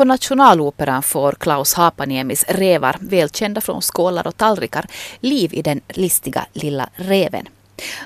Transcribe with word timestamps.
På 0.00 0.04
Nationaloperan 0.04 1.02
får 1.02 1.32
Klaus 1.32 1.74
Hapaniemis 1.74 2.44
rävar, 2.48 2.96
välkända 3.00 3.60
från 3.60 3.82
skålar 3.82 4.26
och 4.26 4.36
tallrikar, 4.36 4.86
liv 5.20 5.54
i 5.54 5.62
den 5.62 5.80
listiga 5.88 6.46
lilla 6.52 6.88
reven. 6.94 7.48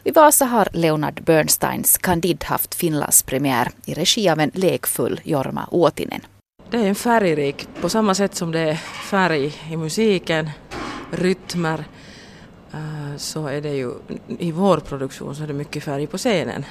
I 0.05 0.11
Vasa 0.11 0.45
har 0.45 0.69
Leonard 0.73 1.25
Bernsteins 1.25 1.99
Candide 1.99 2.47
haft 2.47 2.75
Finlands 2.75 3.23
premiär 3.23 3.71
i 3.87 3.95
regi 3.95 4.29
av 4.29 4.41
en 4.41 4.51
lekfull 4.55 5.21
Jorma 5.25 5.69
Uotinen. 5.73 6.21
Det 6.71 6.77
är 6.77 6.89
en 6.89 6.95
färgrik, 6.95 7.69
på 7.81 7.89
samma 7.89 8.15
sätt 8.15 8.35
som 8.35 8.53
det 8.53 8.61
är 8.61 8.75
färg 9.11 9.53
i 9.71 9.77
musiken, 9.77 10.51
rytmer, 11.11 11.85
eh, 12.73 13.17
så 13.17 13.47
är 13.47 13.61
det 13.61 13.75
ju 13.75 13.93
i 14.39 14.53
vår 14.53 14.79
produktion 14.79 15.35
så 15.35 15.43
är 15.43 15.47
det 15.47 15.53
mycket 15.53 15.85
färg 15.85 16.07
på 16.07 16.19
scenen. 16.19 16.65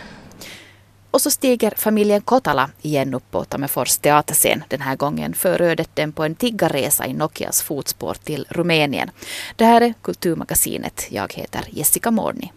Och 1.13 1.21
så 1.21 1.31
stiger 1.31 1.73
familjen 1.77 2.21
Kotala 2.21 2.69
igen 2.81 3.13
upp 3.13 3.31
på 3.31 3.43
Tammerfors 3.43 3.97
teaterscen. 3.97 4.63
Den 4.67 4.81
här 4.81 4.95
gången 4.95 5.33
för 5.33 5.61
ödet 5.61 5.99
på 6.15 6.23
en 6.23 6.35
tiggarresa 6.35 7.07
i 7.07 7.13
Nokias 7.13 7.61
fotspår 7.61 8.13
till 8.13 8.45
Rumänien. 8.49 9.09
Det 9.55 9.65
här 9.65 9.81
är 9.81 9.93
Kulturmagasinet. 10.01 11.07
Jag 11.09 11.33
heter 11.33 11.65
Jessica 11.69 12.11
Morni. 12.11 12.51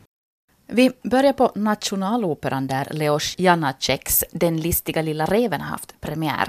Vi 0.68 0.90
börjar 1.02 1.32
på 1.32 1.52
Nationaloperan 1.54 2.66
där 2.66 2.88
Leos 2.90 3.34
Janaceks 3.38 4.24
Den 4.32 4.60
listiga 4.60 5.02
lilla 5.02 5.26
reven 5.26 5.60
har 5.60 5.68
haft 5.68 6.00
premiär. 6.00 6.48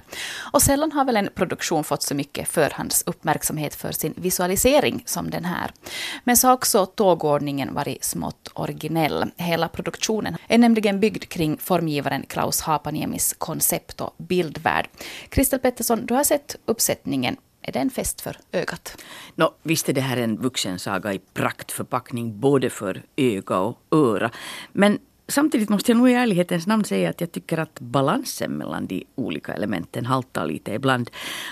Och 0.54 0.62
sällan 0.62 0.92
har 0.92 1.06
väl 1.06 1.18
en 1.18 1.30
produktion 1.36 1.84
fått 1.84 2.04
så 2.04 2.16
mycket 2.16 2.48
förhandsuppmärksamhet 2.48 3.76
för 3.76 3.92
sin 3.92 4.14
visualisering 4.18 5.04
som 5.06 5.30
den 5.30 5.46
här. 5.46 5.72
Men 6.24 6.38
så 6.38 6.48
har 6.48 6.54
också 6.54 6.86
tågordningen 6.86 7.74
varit 7.74 8.04
smått 8.04 8.52
originell. 8.54 9.26
Hela 9.38 9.68
produktionen 9.68 10.38
är 10.48 10.58
nämligen 10.58 11.00
byggd 11.00 11.24
kring 11.24 11.58
formgivaren 11.58 12.26
Klaus 12.28 12.62
Hapaniemis 12.62 13.36
koncept 13.38 14.02
och 14.02 14.16
bildvärld. 14.18 14.90
Kristel 15.30 15.60
Pettersson, 15.60 16.06
du 16.06 16.14
har 16.14 16.24
sett 16.24 16.56
uppsättningen 16.66 17.38
är 17.68 17.72
det 17.72 17.80
en 17.80 17.90
fest 17.90 18.22
för 18.22 18.38
ögat? 18.52 19.04
No, 19.36 19.54
visst 19.64 19.90
är 19.90 19.94
det 19.94 20.02
här 20.02 20.18
en 20.18 20.38
vuxensaga 20.38 21.14
i 21.14 21.20
praktförpackning 21.34 22.40
både 22.40 22.70
för 22.70 23.04
öga 23.16 23.58
och 23.60 23.78
öra. 23.92 24.32
Men 24.72 25.00
samtidigt 25.28 25.70
måste 25.70 25.92
jag 25.92 25.98
nog 25.98 26.10
i 26.10 26.14
ärlighetens 26.14 26.68
namn 26.68 26.84
säga 26.84 27.10
att 27.10 27.22
jag 27.22 27.32
tycker 27.32 27.58
att 27.58 27.80
balansen 27.80 28.52
mellan 28.52 28.88
de 28.88 29.04
olika 29.16 29.54
elementen 29.54 30.06
haltar 30.06 30.46
lite 30.46 30.74
ibland. 30.74 31.10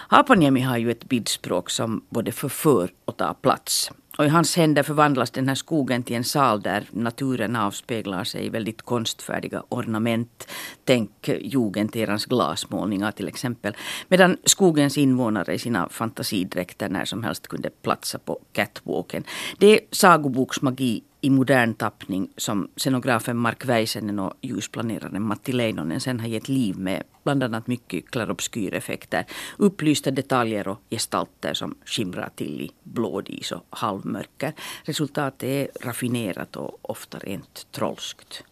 Haapaniemi 0.08 0.62
har 0.62 0.78
ju 0.78 0.92
ett 0.92 1.06
bildspråk 1.06 1.70
som 1.70 2.06
både 2.10 2.32
förför 2.32 2.90
och 3.06 3.18
tar 3.18 3.34
plats. 3.34 3.92
Och 4.18 4.26
i 4.26 4.28
hans 4.28 4.56
händer 4.56 4.84
förvandlas 4.84 5.32
den 5.32 5.48
här 5.48 5.56
skogen 5.56 6.04
till 6.04 6.16
en 6.16 6.24
sal 6.24 6.62
där 6.62 6.88
naturen 6.92 7.56
avspeglar 7.56 8.24
sig 8.24 8.46
i 8.46 8.50
väldigt 8.50 8.82
konstfärdiga 8.82 9.64
ornament. 9.70 10.52
Tänk 10.84 11.12
jugenderans 11.28 12.26
glasmålningar 12.26 13.12
till 13.12 13.28
exempel. 13.28 13.76
Medan 14.08 14.38
skogens 14.44 14.98
invånare 14.98 15.54
i 15.54 15.60
sina 15.60 15.90
fantasidräkter 15.90 16.90
när 16.90 17.06
som 17.06 17.24
helst 17.24 17.48
kunde 17.48 17.70
platsa 17.70 18.20
på 18.20 18.40
catwalken. 18.54 19.24
Det 19.58 19.68
är 19.68 19.80
sagoboksmagi 19.92 21.04
i 21.26 21.30
modern 21.30 21.74
tappning 21.74 22.30
som 22.38 22.68
scenografen 22.76 23.38
Mark 23.38 23.66
Väisänen 23.66 24.20
och 24.20 24.34
ljusplaneraren 24.42 25.22
Matti 25.22 25.52
Leinonen 25.52 26.00
sen 26.00 26.20
har 26.20 26.28
gett 26.28 26.50
liv 26.50 26.78
med 26.78 27.04
bland 27.24 27.44
annat 27.44 27.68
mycket 27.68 28.12
klarobskyreffekter, 28.12 29.26
upplysta 29.58 30.12
detaljer 30.12 30.68
och 30.68 30.82
gestalter 30.90 31.54
som 31.54 31.76
skimrar 31.86 32.30
till 32.36 32.62
i 32.62 32.72
blådis 32.84 33.52
och 33.52 33.66
halvmörker. 33.70 34.54
Resultatet 34.84 35.44
är 35.44 35.68
raffinerat 35.88 36.56
och 36.56 36.78
ofta 36.82 37.20
rent 37.20 37.68
trolskt. 37.72 38.44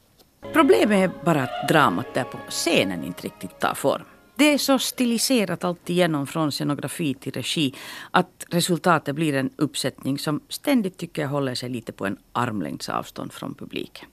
Problemet 0.53 1.09
är 1.11 1.25
bara 1.25 1.43
att 1.43 1.67
dramat 1.67 2.13
där 2.13 2.23
på 2.23 2.37
scenen 2.49 3.03
inte 3.03 3.21
riktigt 3.21 3.59
tar 3.59 3.73
form. 3.73 4.12
Det 4.35 4.53
är 4.53 4.57
så 4.57 4.79
stiliserat 4.79 5.63
alltigenom 5.63 6.27
från 6.27 6.51
scenografi 6.51 7.13
till 7.13 7.31
regi 7.31 7.73
att 8.11 8.45
resultatet 8.49 9.15
blir 9.15 9.33
en 9.33 9.49
uppsättning 9.55 10.19
som 10.19 10.41
ständigt 10.49 10.97
tycker 10.97 11.21
jag 11.21 11.29
håller 11.29 11.55
sig 11.55 11.69
lite 11.69 11.91
på 11.91 12.05
en 12.05 12.17
armlängds 12.31 12.89
avstånd 12.89 13.33
från 13.33 13.53
publiken. 13.53 14.07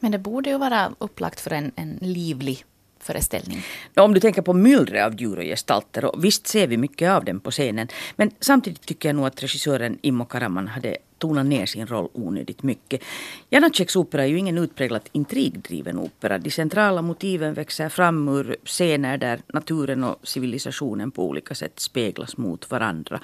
Men 0.00 0.12
det 0.12 0.18
borde 0.18 0.50
ju 0.50 0.58
vara 0.58 0.92
upplagt 0.98 1.40
för 1.40 1.50
en, 1.50 1.72
en 1.76 1.98
livlig 2.00 2.64
föreställning. 3.00 3.62
Om 3.96 4.14
du 4.14 4.20
tänker 4.20 4.42
på 4.42 4.52
myllret 4.52 5.06
av 5.06 5.20
djur 5.20 5.38
och 5.38 5.44
gestalter, 5.44 6.04
och 6.04 6.24
visst 6.24 6.46
ser 6.46 6.66
vi 6.66 6.76
mycket 6.76 7.10
av 7.10 7.24
dem 7.24 7.40
på 7.40 7.50
scenen, 7.50 7.88
men 8.16 8.30
samtidigt 8.40 8.86
tycker 8.86 9.08
jag 9.08 9.16
nog 9.16 9.26
att 9.26 9.42
regissören 9.42 9.98
Immo 10.02 10.24
Karaman 10.24 10.68
hade 10.68 10.96
tonat 11.20 11.46
ner 11.46 11.66
sin 11.66 11.86
roll 11.86 12.08
onödigt 12.12 12.62
mycket. 12.62 13.02
Janaceks 13.50 13.96
opera 13.96 14.22
är 14.22 14.26
ju 14.26 14.38
ingen 14.38 14.58
utpräglat 14.58 15.08
intrigdriven 15.12 15.98
opera. 15.98 16.38
De 16.38 16.50
centrala 16.50 17.02
motiven 17.02 17.54
växer 17.54 17.88
fram 17.88 18.28
ur 18.28 18.56
scener 18.64 19.18
där 19.18 19.40
naturen 19.46 20.04
och 20.04 20.16
civilisationen 20.22 21.10
på 21.10 21.28
olika 21.28 21.54
sätt 21.54 21.80
speglas 21.80 22.36
mot 22.36 22.70
varandra. 22.70 23.20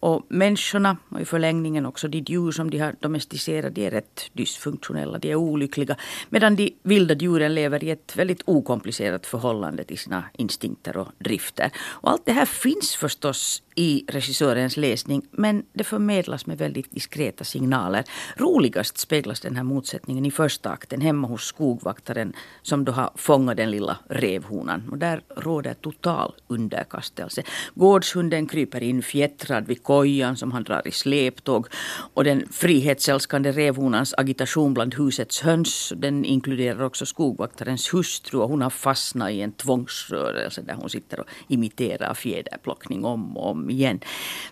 Och 0.00 0.26
människorna 0.28 0.96
och 1.08 1.20
i 1.20 1.24
förlängningen 1.24 1.86
också 1.86 2.08
de 2.08 2.18
djur 2.18 2.52
som 2.52 2.70
de 2.70 2.78
har 2.78 2.94
domesticerat, 3.00 3.74
de 3.74 3.86
är 3.86 3.90
rätt 3.90 4.30
dysfunktionella, 4.32 5.18
de 5.18 5.30
är 5.30 5.34
olyckliga. 5.34 5.96
Medan 6.28 6.56
de 6.56 6.74
vilda 6.82 7.14
djuren 7.14 7.54
lever 7.54 7.84
i 7.84 7.90
ett 7.90 8.16
väldigt 8.16 8.42
okomplicerat 8.44 9.26
förhållande 9.26 9.84
till 9.84 9.98
sina 9.98 10.24
instinkter 10.32 10.96
och 10.96 11.08
drifter. 11.18 11.70
Och 11.78 12.10
allt 12.10 12.26
det 12.26 12.32
här 12.32 12.46
finns 12.46 12.96
förstås 12.96 13.62
i 13.74 14.04
regissörens 14.08 14.76
läsning 14.76 15.22
men 15.30 15.62
det 15.72 15.84
förmedlas 15.84 16.46
med 16.46 16.58
väldigt 16.58 16.90
diskreta 16.90 17.44
signaler. 17.44 18.04
Roligast 18.36 18.98
speglas 18.98 19.40
den 19.40 19.56
här 19.56 19.62
motsättningen 19.62 20.26
i 20.26 20.30
första 20.30 20.70
akten 20.70 21.00
hemma 21.00 21.28
hos 21.28 21.44
skogvaktaren 21.44 22.32
som 22.62 22.84
då 22.84 22.92
har 22.92 23.10
fångat 23.14 23.56
den 23.56 23.70
lilla 23.70 23.98
revhonan. 24.08 24.88
Och 24.90 24.98
där 24.98 25.20
råder 25.36 25.74
total 25.74 26.34
underkastelse. 26.48 27.42
Gårdshunden 27.74 28.46
kryper 28.46 28.82
in 28.82 29.02
fjättrad 29.02 29.66
vid 29.66 29.82
kojan 29.96 30.36
som 30.36 30.52
han 30.52 30.64
drar 30.64 30.88
i 30.88 30.90
släptåg. 30.90 31.66
Och 32.14 32.24
den 32.24 32.48
frihetsälskande 32.50 33.52
revhonans 33.52 34.14
agitation 34.16 34.74
bland 34.74 34.94
husets 34.94 35.40
höns 35.40 35.92
den 35.96 36.24
inkluderar 36.24 36.82
också 36.82 37.06
skogvaktarens 37.06 37.94
hustru 37.94 38.38
och 38.38 38.48
hon 38.48 38.62
har 38.62 38.70
fastnat 38.70 39.30
i 39.30 39.40
en 39.40 39.52
tvångsrörelse 39.52 40.62
där 40.62 40.74
hon 40.74 40.90
sitter 40.90 41.20
och 41.20 41.26
imiterar 41.48 42.14
fjäderplockning 42.14 43.04
om 43.04 43.36
och 43.36 43.50
om 43.50 43.70
igen. 43.70 44.00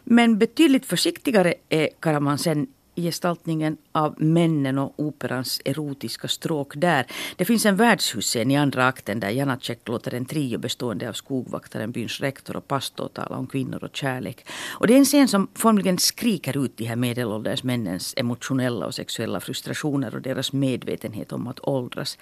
Men 0.04 0.38
betydligt 0.38 0.86
försiktigare 0.86 1.54
är 1.68 1.88
Karaman 2.00 2.38
sen 2.38 2.66
i 2.94 3.02
gestaltningen 3.02 3.76
av 3.92 4.22
männen 4.22 4.78
och 4.78 4.92
operans 4.96 5.60
erotiska 5.64 6.28
stråk 6.28 6.72
där. 6.76 7.06
Det 7.36 7.44
finns 7.44 7.66
en 7.66 7.76
värdshuscen 7.76 8.50
i 8.50 8.56
andra 8.56 8.86
akten 8.86 9.20
där 9.20 9.30
Janacek 9.30 9.88
låter 9.88 10.14
en 10.14 10.24
trio 10.24 10.58
bestående 10.58 11.08
av 11.08 11.12
skogvaktaren, 11.12 11.92
byns 11.92 12.20
rektor 12.20 12.56
och 12.56 12.68
pastor 12.68 13.08
tala 13.08 13.36
om 13.36 13.46
kvinnor 13.46 13.84
och 13.84 13.96
kärlek. 13.96 14.46
Och 14.70 14.86
det 14.86 14.94
är 14.94 14.98
en 14.98 15.04
scen 15.04 15.28
som 15.28 15.48
formligen 15.54 15.98
skriker 15.98 16.64
ut 16.64 16.76
de 16.76 16.84
här 16.84 16.96
medelålders 16.96 17.62
männens 17.62 18.14
emotionella 18.16 18.86
och 18.86 18.94
sexuella 18.94 19.40
frustrationer 19.40 20.14
och 20.14 20.22
deras 20.22 20.52
medvetenhet 20.52 21.32
om 21.32 21.46
att 21.46 21.60
åldras. 21.62 22.18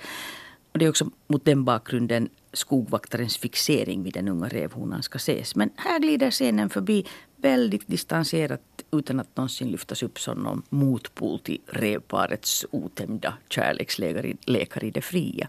Och 0.72 0.78
det 0.78 0.84
är 0.84 0.88
också 0.88 1.10
mot 1.26 1.44
den 1.44 1.64
bakgrunden 1.64 2.28
skogvaktarens 2.52 3.38
fixering 3.38 4.02
vid 4.02 4.14
den 4.14 4.28
unga 4.28 4.48
revhonan 4.48 5.02
ska 5.02 5.16
ses. 5.16 5.56
Men 5.56 5.70
här 5.76 5.98
glider 5.98 6.30
scenen 6.30 6.70
förbi 6.70 7.06
väldigt 7.36 7.88
distanserat 7.88 8.60
utan 8.92 9.20
att 9.20 9.36
någonsin 9.36 9.70
lyftas 9.70 10.02
upp 10.02 10.20
som 10.20 10.38
någon 10.38 10.62
motpol 10.68 11.38
till 11.38 11.60
revparets 11.66 12.66
otämjda 12.70 13.34
kärlekslekar 13.48 14.84
i 14.84 14.90
det 14.90 15.00
fria. 15.00 15.48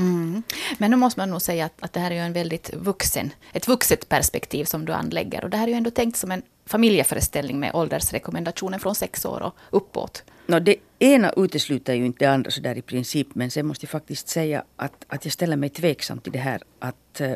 Mm. 0.00 0.42
Men 0.78 0.90
nu 0.90 0.96
måste 0.96 1.20
man 1.20 1.30
nog 1.30 1.42
säga 1.42 1.64
att, 1.64 1.72
att 1.80 1.92
det 1.92 2.00
här 2.00 2.10
är 2.10 2.14
ju 2.14 2.20
en 2.20 2.32
väldigt 2.32 2.74
vuxen, 2.74 3.30
ett 3.52 3.68
vuxet 3.68 4.08
perspektiv 4.08 4.64
som 4.64 4.84
du 4.84 4.92
anlägger. 4.92 5.44
Och 5.44 5.50
det 5.50 5.56
här 5.56 5.64
är 5.64 5.68
ju 5.68 5.76
ändå 5.76 5.90
tänkt 5.90 6.16
som 6.16 6.30
en 6.30 6.42
familjeföreställning 6.66 7.60
med 7.60 7.74
åldersrekommendationer 7.74 8.78
från 8.78 8.94
sex 8.94 9.24
år 9.24 9.42
och 9.42 9.54
uppåt. 9.70 10.24
No, 10.46 10.60
det 10.60 10.76
ena 10.98 11.32
utesluter 11.36 11.94
ju 11.94 12.06
inte 12.06 12.24
det 12.24 12.30
andra 12.30 12.50
sådär 12.50 12.78
i 12.78 12.82
princip. 12.82 13.28
Men 13.34 13.50
sen 13.50 13.66
måste 13.66 13.84
jag 13.84 13.90
faktiskt 13.90 14.28
säga 14.28 14.64
att, 14.76 15.04
att 15.08 15.24
jag 15.24 15.32
ställer 15.32 15.56
mig 15.56 15.68
tveksam 15.68 16.18
till 16.18 16.32
det 16.32 16.38
här 16.38 16.62
att 16.78 17.20
uh, 17.20 17.26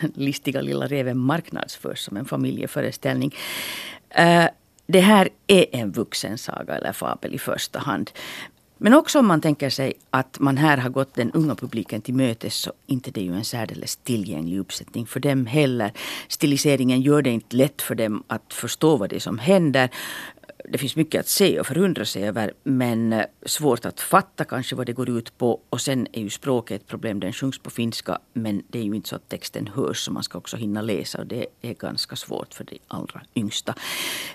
den 0.00 0.12
listiga 0.14 0.60
lilla 0.60 0.86
reven 0.86 1.18
marknadsförs 1.18 1.98
som 1.98 2.16
en 2.16 2.24
familjeföreställning. 2.24 3.34
Uh, 4.18 4.46
det 4.86 5.00
här 5.00 5.28
är 5.46 5.66
en 5.72 5.92
vuxensaga 5.92 6.74
eller 6.74 6.92
fabel 6.92 7.34
i 7.34 7.38
första 7.38 7.78
hand. 7.78 8.10
Men 8.84 8.94
också 8.94 9.18
om 9.18 9.26
man 9.26 9.40
tänker 9.40 9.70
sig 9.70 9.92
att 10.10 10.38
man 10.40 10.56
här 10.56 10.76
har 10.76 10.90
gått 10.90 11.14
den 11.14 11.32
unga 11.32 11.54
publiken 11.54 12.00
till 12.00 12.14
mötes 12.14 12.54
så 12.54 12.72
inte 12.86 13.10
det 13.10 13.20
är 13.20 13.24
ju 13.24 13.34
en 13.34 13.44
särdeles 13.44 13.96
tillgänglig 13.96 14.58
uppsättning 14.58 15.06
för 15.06 15.20
dem 15.20 15.46
heller. 15.46 15.92
Stiliseringen 16.28 17.00
gör 17.00 17.22
det 17.22 17.30
inte 17.30 17.56
lätt 17.56 17.82
för 17.82 17.94
dem 17.94 18.22
att 18.26 18.54
förstå 18.54 18.96
vad 18.96 19.10
det 19.10 19.16
är 19.16 19.20
som 19.20 19.38
händer 19.38 19.90
det 20.68 20.78
finns 20.78 20.96
mycket 20.96 21.20
att 21.20 21.28
se 21.28 21.60
och 21.60 21.66
förundra 21.66 22.04
sig 22.04 22.28
över 22.28 22.52
men 22.62 23.12
eh, 23.12 23.24
svårt 23.46 23.84
att 23.84 24.00
fatta 24.00 24.44
kanske 24.44 24.76
vad 24.76 24.86
det 24.86 24.92
går 24.92 25.10
ut 25.18 25.38
på. 25.38 25.60
Och 25.70 25.80
sen 25.80 26.06
är 26.12 26.22
ju 26.22 26.30
språket 26.30 26.82
ett 26.82 26.88
problem. 26.88 27.20
Den 27.20 27.32
sjungs 27.32 27.58
på 27.58 27.70
finska 27.70 28.18
men 28.32 28.62
det 28.68 28.78
är 28.78 28.82
ju 28.82 28.94
inte 28.94 29.08
så 29.08 29.16
att 29.16 29.28
texten 29.28 29.70
hörs 29.74 29.98
så 29.98 30.12
man 30.12 30.22
ska 30.22 30.38
också 30.38 30.56
hinna 30.56 30.82
läsa 30.82 31.18
och 31.18 31.26
det 31.26 31.46
är 31.62 31.74
ganska 31.74 32.16
svårt 32.16 32.54
för 32.54 32.64
de 32.64 32.78
allra 32.88 33.22
yngsta. 33.34 33.74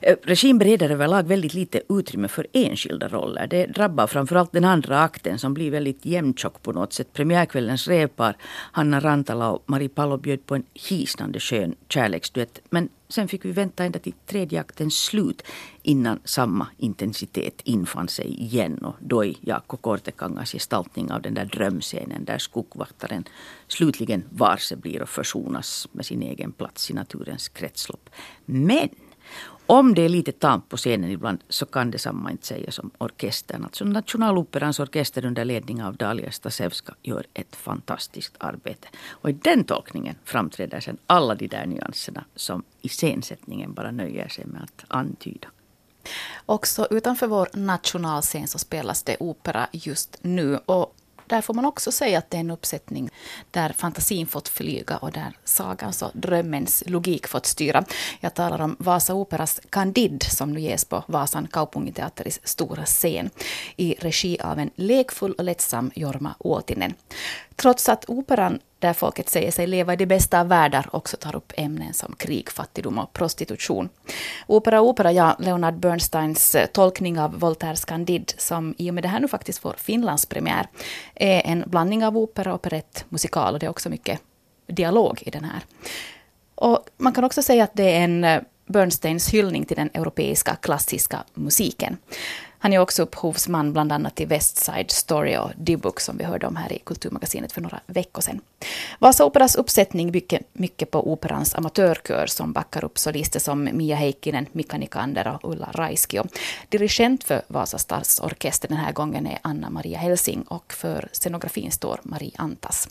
Eh, 0.02 0.16
Regim 0.24 0.48
regin 0.48 0.58
bereder 0.58 0.90
överlag 0.90 1.28
väldigt 1.28 1.54
lite 1.54 1.82
utrymme 1.90 2.28
för 2.28 2.48
enskilda 2.54 3.08
roller. 3.08 3.48
Det 3.48 3.66
drabbar 3.66 4.08
framförallt 4.08 4.52
den 4.52 4.66
andra 4.66 5.02
akten 5.02 5.40
som 5.40 5.54
blir 5.54 5.72
väldigt 5.72 6.06
jämntjock 6.06 6.62
på 6.62 6.72
något 6.72 6.94
sätt. 6.94 7.14
Premiärkvällens 7.14 7.88
revpar 7.88 8.38
Hanna 8.72 9.00
Rantala 9.00 9.52
och 9.52 9.64
Marie 9.66 9.90
Palo 9.90 10.18
bjöd 10.18 10.46
på 10.46 10.56
en 10.56 10.64
hisnande 10.74 11.40
skön 11.40 11.76
kärleksduett 11.90 12.62
men 12.70 12.90
Sen 13.10 13.28
fick 13.28 13.46
vi 13.46 13.52
vänta 13.52 13.84
ända 13.84 14.00
till 14.00 14.14
tredje 14.26 14.60
aktens 14.60 15.04
slut 15.04 15.44
innan 15.82 16.20
samma 16.24 16.68
intensitet 16.78 17.62
infann 17.64 18.08
sig 18.08 18.42
igen 18.42 18.78
och 18.78 18.96
då 19.00 19.26
i 19.26 19.38
Jaakko 19.42 19.78
Kortekangas 19.78 20.52
gestaltning 20.52 21.12
av 21.12 21.22
den 21.22 21.34
där 21.34 21.46
drömscenen 21.46 22.26
där 22.26 22.38
skogvaktaren 22.38 23.24
slutligen 23.68 24.24
varse 24.30 24.76
blir 24.76 25.02
och 25.02 25.10
försonas 25.10 25.88
med 25.92 26.06
sin 26.06 26.22
egen 26.22 26.52
plats 26.52 26.92
i 26.92 26.94
naturens 26.94 27.50
kretslopp. 27.50 28.10
Men 28.46 28.90
om 29.68 29.94
det 29.94 30.02
är 30.02 30.10
lite 30.10 30.32
tamt 30.32 30.70
på 30.70 30.78
scenen 30.78 31.12
ibland 31.12 31.44
så 31.50 31.66
kan 31.66 31.92
detsamma 31.92 32.32
inte 32.32 32.48
sägas 32.48 32.80
om 32.80 32.92
orkestern. 32.98 33.64
Alltså 33.64 33.86
Nationaloperans 33.86 34.80
orkester 34.80 35.26
under 35.26 35.46
ledning 35.46 35.84
av 35.84 35.96
Dalia 35.96 36.32
Stasevska 36.32 36.96
gör 37.04 37.26
ett 37.34 37.56
fantastiskt 37.56 38.36
arbete. 38.38 38.88
Och 39.10 39.30
i 39.30 39.34
den 39.34 39.64
tolkningen 39.64 40.16
framträder 40.24 40.80
sen 40.80 40.98
alla 41.08 41.36
de 41.36 41.48
där 41.48 41.66
nyanserna 41.66 42.26
som 42.36 42.64
iscensättningen 42.82 43.74
bara 43.74 43.92
nöjer 43.92 44.28
sig 44.28 44.46
med 44.46 44.64
att 44.64 44.86
antyda. 44.88 45.48
Också 46.46 46.88
utanför 46.90 47.28
vår 47.28 47.50
nationalscen 47.54 48.48
så 48.48 48.60
spelas 48.60 49.04
det 49.04 49.18
opera 49.20 49.68
just 49.72 50.18
nu. 50.22 50.58
Och 50.66 50.96
där 51.28 51.42
får 51.42 51.54
man 51.54 51.66
också 51.66 51.92
säga 51.92 52.18
att 52.18 52.30
det 52.32 52.38
är 52.38 52.42
en 52.42 52.52
uppsättning 52.52 53.10
där 53.52 53.70
fantasin 53.70 54.28
fått 54.28 54.48
flyga 54.48 54.98
och 54.98 55.12
där 55.12 55.38
sagans 55.44 56.04
alltså 56.04 56.06
och 56.06 56.22
drömmens 56.22 56.84
logik 56.86 57.28
fått 57.28 57.46
styra. 57.46 57.86
Jag 58.20 58.34
talar 58.34 58.62
om 58.62 58.76
Vasa 58.80 59.14
Operas 59.14 59.62
Candide 59.70 60.26
som 60.26 60.54
nu 60.54 60.60
ges 60.60 60.86
på 60.86 61.04
Vasan 61.08 61.48
Kaupunginteatteris 61.48 62.40
stora 62.44 62.86
scen 62.86 63.30
i 63.76 63.96
regi 64.00 64.40
av 64.40 64.60
en 64.60 64.70
lekfull 64.76 65.34
och 65.34 65.44
lättsam 65.44 65.92
Jorma 65.96 66.36
Åtinen. 66.40 66.94
Trots 67.62 67.90
att 67.90 68.06
operan 68.08 68.60
där 68.80 68.94
folket 68.94 69.30
säger 69.30 69.52
sig 69.52 69.68
leva 69.68 69.94
i 69.94 69.96
de 69.96 70.06
bästa 70.06 70.40
av 70.40 70.48
världar 70.48 70.90
också 70.92 71.18
tar 71.18 71.36
upp 71.36 71.54
ämnen 71.58 71.94
som 71.94 72.16
krig, 72.18 72.50
fattigdom 72.50 73.00
och 73.00 73.14
prostitution. 73.14 73.90
Opera 74.48 74.82
Opera, 74.82 75.12
ja, 75.12 75.36
Leonard 75.40 75.80
Bernsteins 75.80 76.56
eh, 76.56 76.66
tolkning 76.66 77.20
av 77.20 77.40
Voltaires 77.40 77.86
Candide, 77.86 78.34
som 78.38 78.76
i 78.78 78.90
och 78.90 78.94
med 78.94 79.04
det 79.04 79.08
här 79.08 79.20
nu 79.20 79.28
faktiskt 79.28 79.60
får 79.60 79.76
Finlands 79.78 80.26
premiär, 80.26 80.68
är 81.16 81.42
en 81.46 81.64
blandning 81.68 82.06
av 82.06 82.18
opera, 82.18 82.54
operett, 82.54 83.06
musikal 83.10 83.54
och 83.54 83.60
det 83.60 83.66
är 83.66 83.70
också 83.70 83.90
mycket 83.90 84.22
dialog 84.68 85.24
i 85.26 85.30
den 85.30 85.44
här. 85.44 85.62
Och 86.56 86.86
man 86.98 87.14
kan 87.14 87.24
också 87.24 87.44
säga 87.44 87.64
att 87.64 87.74
det 87.74 87.96
är 87.96 88.04
en 88.04 88.24
eh, 88.24 88.42
Bernsteins 88.66 89.30
hyllning 89.30 89.66
till 89.66 89.78
den 89.78 89.90
europeiska 89.94 90.56
klassiska 90.56 91.24
musiken. 91.34 91.98
Han 92.60 92.74
är 92.74 92.80
också 92.80 93.04
upphovsman 93.04 93.74
bland 93.74 93.92
annat 93.92 94.16
till 94.16 94.28
West 94.28 94.58
Side 94.58 94.92
Story 94.92 95.38
och 95.38 95.52
D-Book 95.58 96.00
som 96.00 96.18
vi 96.18 96.24
hörde 96.24 96.48
om 96.48 96.56
här 96.56 96.74
i 96.74 96.80
Kulturmagasinet 96.80 97.52
för 97.52 97.62
några 97.62 97.80
veckor 97.86 98.22
sedan. 98.22 98.42
Vasa 99.00 99.26
Operas 99.26 99.56
uppsättning 99.56 100.12
bygger 100.12 100.42
mycket 100.54 100.92
på 100.92 101.12
operans 101.12 101.56
amatörkör 101.56 102.26
som 102.28 102.54
backar 102.54 102.86
upp 102.86 102.98
solister 102.98 103.40
som 103.40 103.70
Mia 103.74 103.96
Heikkinen, 103.96 104.46
Mika 104.52 104.78
Nikander 104.78 105.38
och 105.42 105.52
Ulla 105.52 105.70
Raiski. 105.74 106.22
dirigent 106.70 107.24
för 107.24 107.42
Vasa 107.48 107.78
stadsorkester 107.78 108.68
den 108.68 108.78
här 108.78 108.92
gången 108.92 109.28
är 109.28 109.40
Anna 109.42 109.70
Maria 109.70 109.98
Helsing 109.98 110.42
och 110.42 110.74
för 110.74 111.10
scenografin 111.12 111.72
står 111.72 112.00
Marie 112.04 112.32
Antas. 112.36 112.90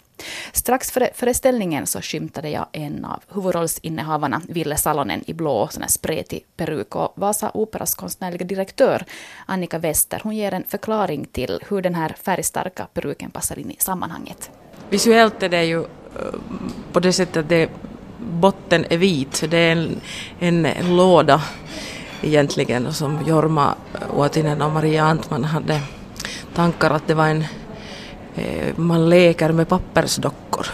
Strax 0.52 0.90
före 0.90 1.10
föreställningen 1.14 1.86
så 1.86 2.00
skymtade 2.00 2.50
jag 2.50 2.66
en 2.72 3.04
av 3.04 3.22
huvudrollsinnehavarna, 3.34 4.42
Ville 4.48 4.76
Salonen, 4.76 5.22
i 5.26 5.32
blå 5.32 5.68
sån 5.68 5.82
här 5.82 5.90
spretig 5.90 6.44
peruk. 6.56 6.96
Och 6.96 7.12
Vasa 7.14 7.50
Operas 7.54 7.94
konstnärliga 7.94 8.44
direktör, 8.44 9.04
Annika 9.46 9.78
Wester, 9.78 10.20
hon 10.22 10.36
ger 10.36 10.54
en 10.54 10.64
förklaring 10.68 11.24
till 11.32 11.60
hur 11.68 11.82
den 11.82 11.94
här 11.94 12.16
färgstarka 12.22 12.86
peruken 12.94 13.30
passar 13.30 13.58
in 13.58 13.70
i 13.70 13.76
sammanhanget. 13.78 14.50
Visuellt 14.90 15.42
är 15.42 15.48
det 15.48 15.64
ju 15.64 15.80
eh, 15.80 15.86
på 16.92 17.00
det 17.00 17.12
sättet 17.12 17.36
att 17.36 17.48
det, 17.48 17.70
botten 18.18 18.84
är 18.90 18.98
vit, 18.98 19.44
det 19.48 19.58
är 19.58 19.72
en, 19.72 20.66
en 20.66 20.96
låda 20.96 21.42
egentligen 22.22 22.92
som 22.92 23.18
Jorma 23.26 23.74
Uotinen 24.14 24.62
och 24.62 24.70
Maria 24.72 25.04
Antman 25.04 25.44
hade 25.44 25.80
tankar 26.54 26.90
att 26.90 27.06
det 27.06 27.14
var 27.14 27.26
en 27.26 27.44
man 28.76 29.10
leker 29.10 29.52
med 29.52 29.68
pappersdockor. 29.68 30.66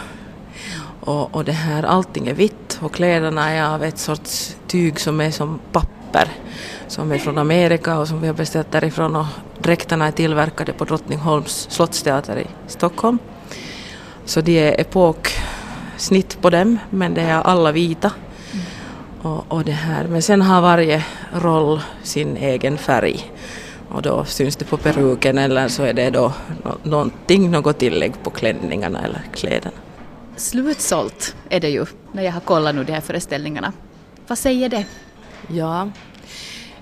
Och, 1.01 1.35
och 1.35 1.45
det 1.45 1.53
här, 1.53 1.83
allting 1.83 2.29
är 2.29 2.35
vitt 2.35 2.79
och 2.83 2.95
kläderna 2.95 3.51
är 3.51 3.65
av 3.65 3.85
ett 3.85 3.99
sorts 3.99 4.57
tyg 4.67 5.01
som 5.01 5.21
är 5.21 5.31
som 5.31 5.61
papper 5.73 6.29
som 6.93 7.13
är 7.13 7.19
från 7.19 7.39
Amerika 7.39 7.99
och 7.99 8.09
som 8.09 8.21
vi 8.21 8.27
har 8.27 8.35
beställt 8.35 8.73
därifrån 8.73 9.17
och 9.17 9.27
dräkterna 9.59 10.07
är 10.07 10.11
tillverkade 10.11 10.73
på 10.73 10.85
Drottningholms 10.85 11.67
slottsteater 11.71 12.39
i 12.39 12.47
Stockholm. 12.67 13.19
Så 14.25 14.41
det 14.41 14.59
är 14.59 14.81
epoksnitt 14.81 16.39
på 16.41 16.51
dem 16.51 16.79
men 16.91 17.15
det 17.15 17.23
är 17.23 17.43
alla 17.43 17.73
vita. 17.73 18.11
Mm. 18.53 18.65
Och, 19.23 19.53
och, 19.53 19.65
det 19.65 19.73
här. 19.73 20.05
Men 20.09 20.23
sen 20.23 20.43
har 20.43 20.61
varje 20.61 21.05
roll 21.33 21.81
sin 22.03 22.37
egen 22.37 22.79
färg 22.79 23.32
och 23.95 24.03
då 24.03 24.25
syns 24.25 24.57
det 24.57 24.65
på 24.65 24.77
peruken 24.77 25.39
eller 25.39 25.69
så 25.69 25.83
är 25.83 25.93
det 25.93 26.11
då 26.11 26.33
någonting, 26.83 27.51
något 27.51 27.79
tillägg 27.79 28.13
på 28.23 28.31
klänningarna 28.31 29.05
eller 29.05 29.23
kläderna. 29.35 29.77
Slutsålt 30.37 31.37
är 31.49 31.61
det 31.61 31.69
ju 31.69 31.87
när 32.13 32.23
jag 32.23 32.33
har 32.33 32.41
kollat 32.41 32.75
nu 32.75 32.85
de 32.85 32.93
här 32.93 33.01
föreställningarna. 33.01 33.73
Vad 34.27 34.39
säger 34.39 34.69
det? 34.69 34.85
Ja, 35.49 35.91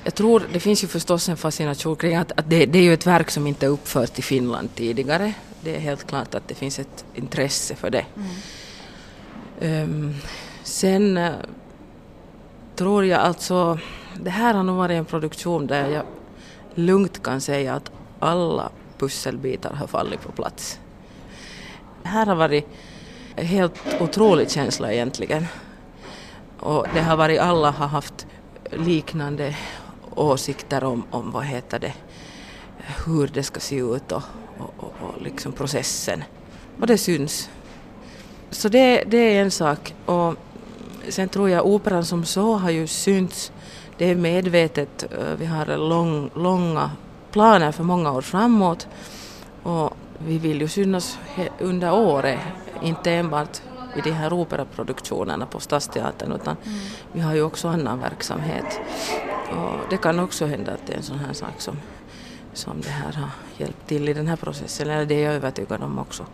jag 0.04 0.14
tror 0.14 0.42
det 0.52 0.60
finns 0.60 0.84
ju 0.84 0.88
förstås 0.88 1.28
en 1.28 1.36
fascination 1.36 1.96
kring 1.96 2.16
att, 2.16 2.32
att 2.32 2.50
det, 2.50 2.66
det, 2.66 2.78
är 2.78 2.82
ju 2.82 2.94
ett 2.94 3.06
verk 3.06 3.30
som 3.30 3.46
inte 3.46 3.66
är 3.66 3.70
uppfört 3.70 4.18
i 4.18 4.22
Finland 4.22 4.74
tidigare. 4.74 5.32
Det 5.60 5.76
är 5.76 5.80
helt 5.80 6.06
klart 6.06 6.34
att 6.34 6.48
det 6.48 6.54
finns 6.54 6.78
ett 6.78 7.04
intresse 7.14 7.74
för 7.74 7.90
det. 7.90 8.04
Mm. 9.60 9.82
Um, 9.82 10.14
sen 10.62 11.18
uh, 11.18 11.30
tror 12.76 13.04
jag 13.04 13.20
alltså, 13.20 13.78
det 14.20 14.30
här 14.30 14.54
har 14.54 14.62
nog 14.62 14.76
varit 14.76 14.94
en 14.94 15.04
produktion 15.04 15.66
där 15.66 15.88
jag 15.88 16.02
lugnt 16.74 17.22
kan 17.22 17.40
säga 17.40 17.74
att 17.74 17.90
alla 18.18 18.70
pusselbitar 18.98 19.72
har 19.74 19.86
fallit 19.86 20.22
på 20.22 20.32
plats. 20.32 20.78
Det 22.02 22.08
här 22.08 22.26
har 22.26 22.34
varit 22.34 22.68
en 23.36 23.46
helt 23.46 23.74
otrolig 24.00 24.50
känsla 24.50 24.92
egentligen. 24.92 25.46
Och 26.60 26.86
det 26.94 27.00
har 27.00 27.16
varit, 27.16 27.40
alla 27.40 27.70
har 27.70 27.86
haft 27.86 28.26
liknande 28.70 29.56
åsikter 30.14 30.84
om, 30.84 31.04
om 31.10 31.30
vad 31.30 31.44
heter 31.44 31.78
det, 31.78 31.94
hur 33.06 33.28
det 33.28 33.42
ska 33.42 33.60
se 33.60 33.76
ut 33.76 34.12
och, 34.12 34.22
och, 34.58 34.74
och, 34.76 34.92
och 35.00 35.22
liksom 35.22 35.52
processen. 35.52 36.24
Och 36.80 36.86
det 36.86 36.98
syns. 36.98 37.50
Så 38.50 38.68
det, 38.68 39.04
det 39.06 39.36
är 39.36 39.42
en 39.42 39.50
sak. 39.50 39.94
Och 40.06 40.34
sen 41.08 41.28
tror 41.28 41.50
jag 41.50 41.66
operan 41.66 42.04
som 42.04 42.24
så 42.24 42.54
har 42.54 42.70
ju 42.70 42.86
synts 42.86 43.52
det 44.00 44.10
är 44.10 44.14
medvetet. 44.14 45.12
Eh, 45.12 45.34
vi 45.38 45.46
har 45.46 45.76
lång, 45.76 46.30
långa 46.34 46.90
planer 47.30 47.72
för 47.72 47.84
många 47.84 48.12
år 48.12 48.20
framåt 48.20 48.88
och 49.62 49.96
vi 50.18 50.38
vill 50.38 50.60
ju 50.60 50.68
synas 50.68 51.18
under 51.58 51.92
året, 51.92 52.38
inte 52.82 53.12
enbart 53.12 53.60
vid 53.94 54.04
de 54.04 54.10
här 54.10 54.32
operaproduktionerna 54.32 55.46
på 55.46 55.60
Stadsteatern 55.60 56.32
utan 56.32 56.56
mm. 56.64 56.78
vi 57.12 57.20
har 57.20 57.34
ju 57.34 57.42
också 57.42 57.68
annan 57.68 58.00
verksamhet. 58.00 58.80
Och 59.50 59.90
det 59.90 59.96
kan 59.96 60.18
också 60.18 60.46
hända 60.46 60.72
att 60.72 60.86
det 60.86 60.92
är 60.92 60.96
en 60.96 61.02
sån 61.02 61.18
här 61.18 61.32
sak 61.32 61.54
som, 61.58 61.76
som 62.52 62.80
det 62.80 62.90
här 62.90 63.12
har 63.12 63.30
hjälpt 63.56 63.86
till 63.86 64.08
i 64.08 64.12
den 64.12 64.26
här 64.26 64.36
processen, 64.36 64.90
eller 64.90 65.06
det 65.06 65.14
är 65.14 65.24
jag 65.24 65.34
övertygad 65.34 65.82
om 65.82 65.98
också. 65.98 66.24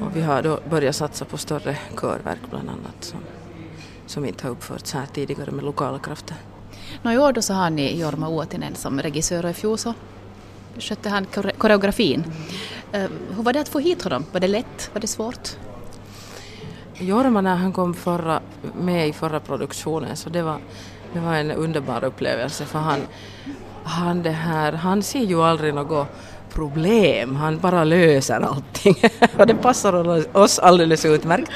Och 0.00 0.16
vi 0.16 0.22
har 0.22 0.42
då 0.42 0.60
börjat 0.70 0.96
satsa 0.96 1.24
på 1.24 1.38
större 1.38 1.76
körverk 2.00 2.40
bland 2.50 2.68
annat 2.68 3.04
som, 3.04 3.20
som 4.06 4.24
inte 4.24 4.46
har 4.46 4.50
uppförts 4.50 4.92
här 4.92 5.06
tidigare 5.06 5.50
med 5.50 5.64
lokala 5.64 5.98
krafter. 5.98 6.36
Nå, 7.02 7.12
I 7.12 7.18
år 7.18 7.32
då 7.32 7.42
så 7.42 7.54
har 7.54 7.70
ni 7.70 8.00
Jorma 8.00 8.28
Uotinen 8.28 8.74
som 8.74 9.00
regissör 9.02 9.44
och 9.44 9.50
i 9.50 9.54
fjol 9.54 9.78
så 9.78 9.94
skötte 10.78 11.08
han 11.08 11.26
koreografin. 11.58 12.24
Mm. 12.92 13.12
hur 13.36 13.42
var 13.42 13.52
det 13.52 13.60
att 13.60 13.68
få 13.68 13.78
hit 13.78 14.02
honom? 14.02 14.24
Var 14.32 14.40
det 14.40 14.48
lätt? 14.48 14.90
Var 14.92 15.00
det 15.00 15.06
svårt? 15.06 15.48
Jorma 16.94 17.40
när 17.40 17.56
han 17.56 17.72
kom 17.72 17.94
förra, 17.94 18.40
med 18.80 19.08
i 19.08 19.12
förra 19.12 19.40
produktionen 19.40 20.16
så 20.16 20.30
det 20.30 20.42
var, 20.42 20.58
det 21.12 21.20
var 21.20 21.34
en 21.34 21.50
underbar 21.50 22.04
upplevelse 22.04 22.64
för 22.64 22.78
han, 22.78 23.00
han, 23.84 24.22
det 24.22 24.30
här, 24.30 24.72
han 24.72 25.02
ser 25.02 25.24
ju 25.24 25.42
aldrig 25.42 25.74
något 25.74 26.08
problem, 26.52 27.36
han 27.36 27.58
bara 27.58 27.84
löser 27.84 28.40
allting 28.40 28.96
och 29.38 29.46
det 29.46 29.54
passar 29.54 30.36
oss 30.36 30.58
alldeles 30.58 31.04
utmärkt. 31.04 31.50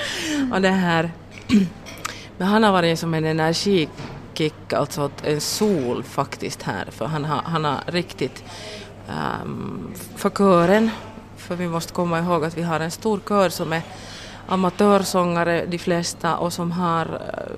Och 0.53 0.61
det 0.61 0.69
här, 0.69 1.11
men 2.38 2.49
han 2.49 2.62
har 2.62 2.73
varit 2.73 2.99
som 2.99 3.14
en 3.14 3.25
energi 3.25 3.88
kick, 4.35 4.73
alltså 4.73 5.11
en 5.23 5.41
sol 5.41 6.03
faktiskt 6.03 6.62
här, 6.62 6.85
för 6.91 7.07
han 7.07 7.25
har, 7.25 7.43
han 7.43 7.64
har 7.64 7.81
riktigt 7.87 8.45
um, 9.09 9.95
för 10.17 10.31
kören, 10.31 10.91
för 11.37 11.57
vi 11.57 11.69
måste 11.69 11.93
komma 11.93 12.19
ihåg 12.19 12.45
att 12.45 12.59
vi 12.59 12.62
har 12.62 12.81
en 12.81 12.91
stor 12.91 13.21
kör 13.29 13.49
som 13.49 13.73
är 13.73 13.83
amatörsångare 14.47 15.67
de 15.67 15.79
flesta 15.79 16.37
och 16.37 16.53
som 16.53 16.73
har 16.73 17.07
eh, 17.07 17.53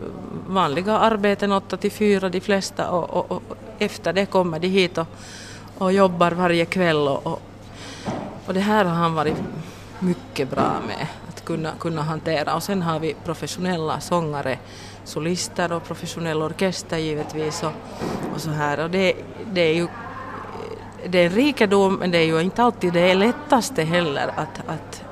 vanliga 0.47 0.99
arbeten 0.99 1.53
8 1.53 1.77
till 1.77 1.93
4 1.93 2.29
de 2.29 2.41
flesta 2.41 2.91
och, 2.91 3.11
och, 3.11 3.33
och, 3.33 3.57
efter 3.79 4.13
det 4.13 4.27
kommer 4.27 4.59
de 4.59 4.69
hit 4.69 4.99
och, 4.99 5.07
och 5.79 5.93
jobbar 5.93 6.31
varje 6.31 6.65
kväll 6.65 7.09
och, 7.09 7.27
och, 7.27 7.43
och 8.47 8.55
det 8.55 8.61
här 8.61 8.85
har 8.85 8.95
han 8.95 9.15
varit 9.15 9.37
mycket 9.99 10.51
bra 10.51 10.73
med 10.87 11.07
kunna, 11.47 11.73
kunna 11.79 12.03
hantera. 12.03 12.55
Och 12.55 12.63
sen 12.63 12.83
har 12.83 13.01
vi 13.01 13.15
professionella 13.25 14.01
sångare, 14.01 14.59
solister 15.05 15.73
och 15.73 15.85
professionell 15.85 16.43
orkester 16.43 16.99
givetvis 16.99 17.63
och, 17.63 17.73
och 18.35 18.41
så 18.41 18.51
här. 18.51 18.81
Och 18.81 18.91
det, 18.91 19.15
det 19.53 19.61
är 19.61 19.75
ju 19.75 19.87
det 21.09 21.19
är 21.19 21.27
en 21.27 21.33
rikedom 21.33 21.95
men 21.95 22.11
det 22.11 22.19
är 22.19 22.25
ju 22.25 22.41
inte 22.41 22.63
alltid 22.63 22.93
det 22.93 23.15
lättaste 23.15 23.83
heller 23.83 24.29
att, 24.37 24.69
att 24.69 25.03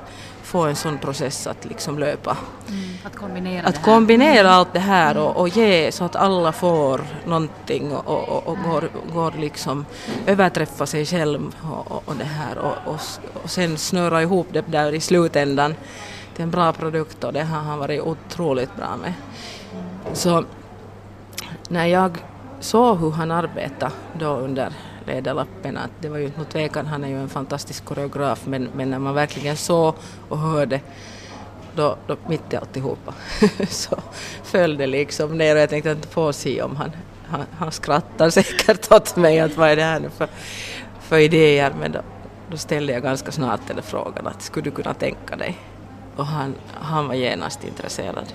få 0.43 0.63
en 0.63 0.75
sån 0.75 0.97
process 0.97 1.47
att 1.47 1.65
liksom 1.65 1.99
löpa. 1.99 2.37
Mm, 2.67 2.89
att 3.03 3.15
kombinera, 3.15 3.67
att 3.67 3.81
kombinera 3.83 4.51
allt 4.51 4.73
det 4.73 4.79
här 4.79 5.17
och, 5.17 5.37
och, 5.37 5.49
ge 5.49 5.91
så 5.91 6.03
att 6.03 6.15
alla 6.15 6.51
får 6.51 7.01
någonting 7.25 7.91
och, 7.91 8.29
och, 8.29 8.47
och 8.47 8.57
går, 8.69 8.89
går 9.13 9.33
liksom 9.39 9.85
överträffa 10.27 10.85
sig 10.85 11.05
själv 11.05 11.55
och, 11.61 12.07
och 12.07 12.15
det 12.15 12.25
här 12.25 12.57
och, 12.57 12.93
och, 12.93 12.99
och 13.43 13.49
sen 13.49 13.77
snöra 13.77 14.21
ihop 14.21 14.47
det 14.51 14.63
där 14.67 14.93
i 14.93 14.99
slutändan 14.99 15.75
till 16.35 16.43
en 16.43 16.51
bra 16.51 16.73
produkt 16.73 17.23
och 17.23 17.33
det 17.33 17.43
har 17.43 17.59
han 17.59 17.79
varit 17.79 18.01
otroligt 18.01 18.75
bra 18.75 18.97
med. 18.97 19.13
Så 20.13 20.43
när 21.69 21.85
jag 21.85 22.17
såg 22.59 22.99
hur 22.99 23.11
han 23.11 23.31
arbetade 23.31 23.91
då 24.19 24.27
under 24.27 24.73
ledarlappen 25.05 25.77
att 25.77 25.91
det 25.99 26.09
var 26.09 26.17
ju 26.17 26.25
inte 26.25 26.39
något 26.39 26.49
tvekan, 26.49 26.85
han 26.85 27.03
är 27.03 27.07
ju 27.07 27.21
en 27.21 27.29
fantastisk 27.29 27.85
koreograf 27.85 28.45
men, 28.45 28.69
men 28.75 28.89
när 28.89 28.99
man 28.99 29.13
verkligen 29.15 29.57
såg 29.57 29.95
och 30.29 30.37
hörde 30.37 30.81
då, 31.75 31.97
då 32.07 32.15
mitt 32.27 32.53
i 32.53 32.55
alltihopa 32.55 33.13
så 33.69 33.97
föll 34.43 34.77
det 34.77 34.87
liksom 34.87 35.37
ner 35.37 35.55
och 35.55 35.61
jag 35.61 35.69
tänkte 35.69 35.91
inte 35.91 36.07
få 36.07 36.33
se 36.33 36.61
om 36.61 36.75
han, 36.75 36.91
han, 37.27 37.45
han 37.57 37.71
skrattar 37.71 38.29
säkert 38.29 38.91
åt 38.91 39.15
mig 39.15 39.39
att 39.39 39.57
vad 39.57 39.69
är 39.69 39.75
det 39.75 39.83
här 39.83 39.99
nu 39.99 40.09
för, 40.09 40.27
för 40.99 41.17
idéer 41.17 41.73
men 41.79 41.91
då, 41.91 41.99
då 42.49 42.57
ställde 42.57 42.93
jag 42.93 43.03
ganska 43.03 43.31
snart 43.31 43.61
den 43.67 43.83
frågan 43.83 44.27
att 44.27 44.41
skulle 44.41 44.63
du 44.63 44.71
kunna 44.71 44.93
tänka 44.93 45.35
dig 45.35 45.57
och 46.15 46.25
han, 46.25 46.55
han 46.73 47.07
var 47.07 47.15
genast 47.15 47.63
intresserad. 47.63 48.33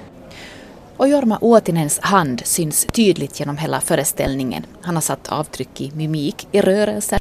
Och 0.96 1.08
Jorma 1.08 1.38
Uotinens 1.42 1.98
hand 2.02 2.42
syns 2.44 2.86
tydligt 2.92 3.40
genom 3.40 3.56
hela 3.56 3.80
föreställningen. 3.80 4.66
Han 4.82 4.94
har 4.94 5.00
satt 5.00 5.28
avtryck 5.28 5.80
i 5.80 5.90
mimik, 5.94 6.48
i 6.52 6.60
rörelser. 6.60 7.20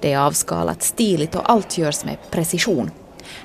Det 0.00 0.12
är 0.12 0.18
avskalat, 0.18 0.82
stiligt 0.82 1.34
och 1.34 1.50
allt 1.50 1.78
görs 1.78 2.04
med 2.04 2.16
precision. 2.30 2.90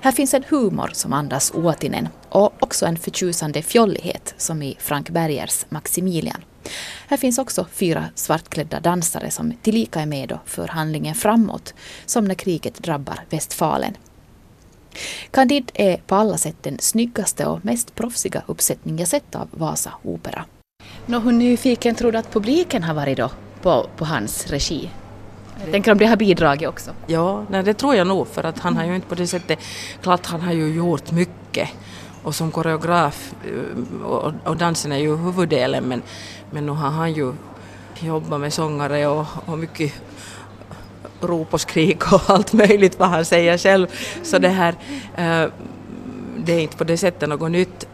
Här 0.01 0.11
finns 0.11 0.33
en 0.33 0.43
humor 0.49 0.89
som 0.93 1.13
andas 1.13 1.51
Uotinen 1.55 2.09
och 2.29 2.53
också 2.59 2.85
en 2.85 2.97
förtjusande 2.97 3.61
fjollighet 3.61 4.33
som 4.37 4.61
i 4.61 4.75
Frank 4.79 5.09
Bergers 5.09 5.65
Maximilian. 5.69 6.41
Här 7.07 7.17
finns 7.17 7.37
också 7.37 7.65
fyra 7.71 8.05
svartklädda 8.15 8.79
dansare 8.79 9.31
som 9.31 9.53
tillika 9.61 10.01
är 10.01 10.05
med 10.05 10.31
och 10.31 10.49
för 10.49 10.67
handlingen 10.67 11.15
framåt, 11.15 11.73
som 12.05 12.25
när 12.25 12.35
kriget 12.35 12.77
drabbar 12.77 13.19
Westfalen. 13.29 13.97
Candide 15.31 15.71
är 15.73 15.97
på 15.97 16.15
alla 16.15 16.37
sätt 16.37 16.55
den 16.61 16.77
snyggaste 16.79 17.45
och 17.45 17.65
mest 17.65 17.95
proffsiga 17.95 18.41
uppsättning 18.45 18.97
jag 18.97 19.07
sett 19.07 19.35
av 19.35 19.47
Vasa 19.51 19.91
Opera. 20.03 20.45
Nå, 21.05 21.19
hur 21.19 21.31
nyfiken 21.31 21.95
tror 21.95 22.11
du 22.11 22.17
att 22.17 22.33
publiken 22.33 22.83
har 22.83 22.93
varit 22.93 23.17
då 23.17 23.29
på, 23.61 23.87
på 23.97 24.05
hans 24.05 24.47
regi? 24.47 24.89
Jag 25.63 25.71
tänker 25.71 25.91
om 25.91 25.97
det 25.97 26.05
har 26.05 26.15
bidragit 26.15 26.69
också? 26.69 26.91
Ja, 27.07 27.45
nej, 27.49 27.63
det 27.63 27.73
tror 27.73 27.95
jag 27.95 28.07
nog 28.07 28.27
för 28.27 28.43
att 28.43 28.59
han 28.59 28.77
har 28.77 28.85
ju 28.85 28.95
inte 28.95 29.07
på 29.07 29.15
det 29.15 29.27
sättet, 29.27 29.59
klart 30.01 30.25
han 30.25 30.41
har 30.41 30.53
ju 30.53 30.73
gjort 30.73 31.11
mycket 31.11 31.69
och 32.23 32.35
som 32.35 32.51
koreograf 32.51 33.33
eh, 33.45 34.05
och, 34.05 34.33
och 34.43 34.57
dansen 34.57 34.91
är 34.91 34.97
ju 34.97 35.15
huvuddelen 35.15 35.83
men, 35.83 36.01
men 36.51 36.65
nu 36.65 36.71
har 36.71 36.89
han 36.89 37.13
ju 37.13 37.33
jobbat 37.99 38.39
med 38.39 38.53
sångare 38.53 39.07
och, 39.07 39.25
och 39.45 39.57
mycket 39.57 39.93
rop 41.21 41.53
och 41.53 41.61
skrik 41.61 42.13
och 42.13 42.29
allt 42.29 42.53
möjligt 42.53 42.99
vad 42.99 43.09
han 43.09 43.25
säger 43.25 43.57
själv. 43.57 43.87
Så 44.23 44.37
det 44.37 44.49
här, 44.49 44.75
eh, 45.15 45.49
det 46.37 46.53
är 46.53 46.59
inte 46.59 46.77
på 46.77 46.83
det 46.83 46.97
sättet 46.97 47.29
något 47.29 47.51
nytt. 47.51 47.87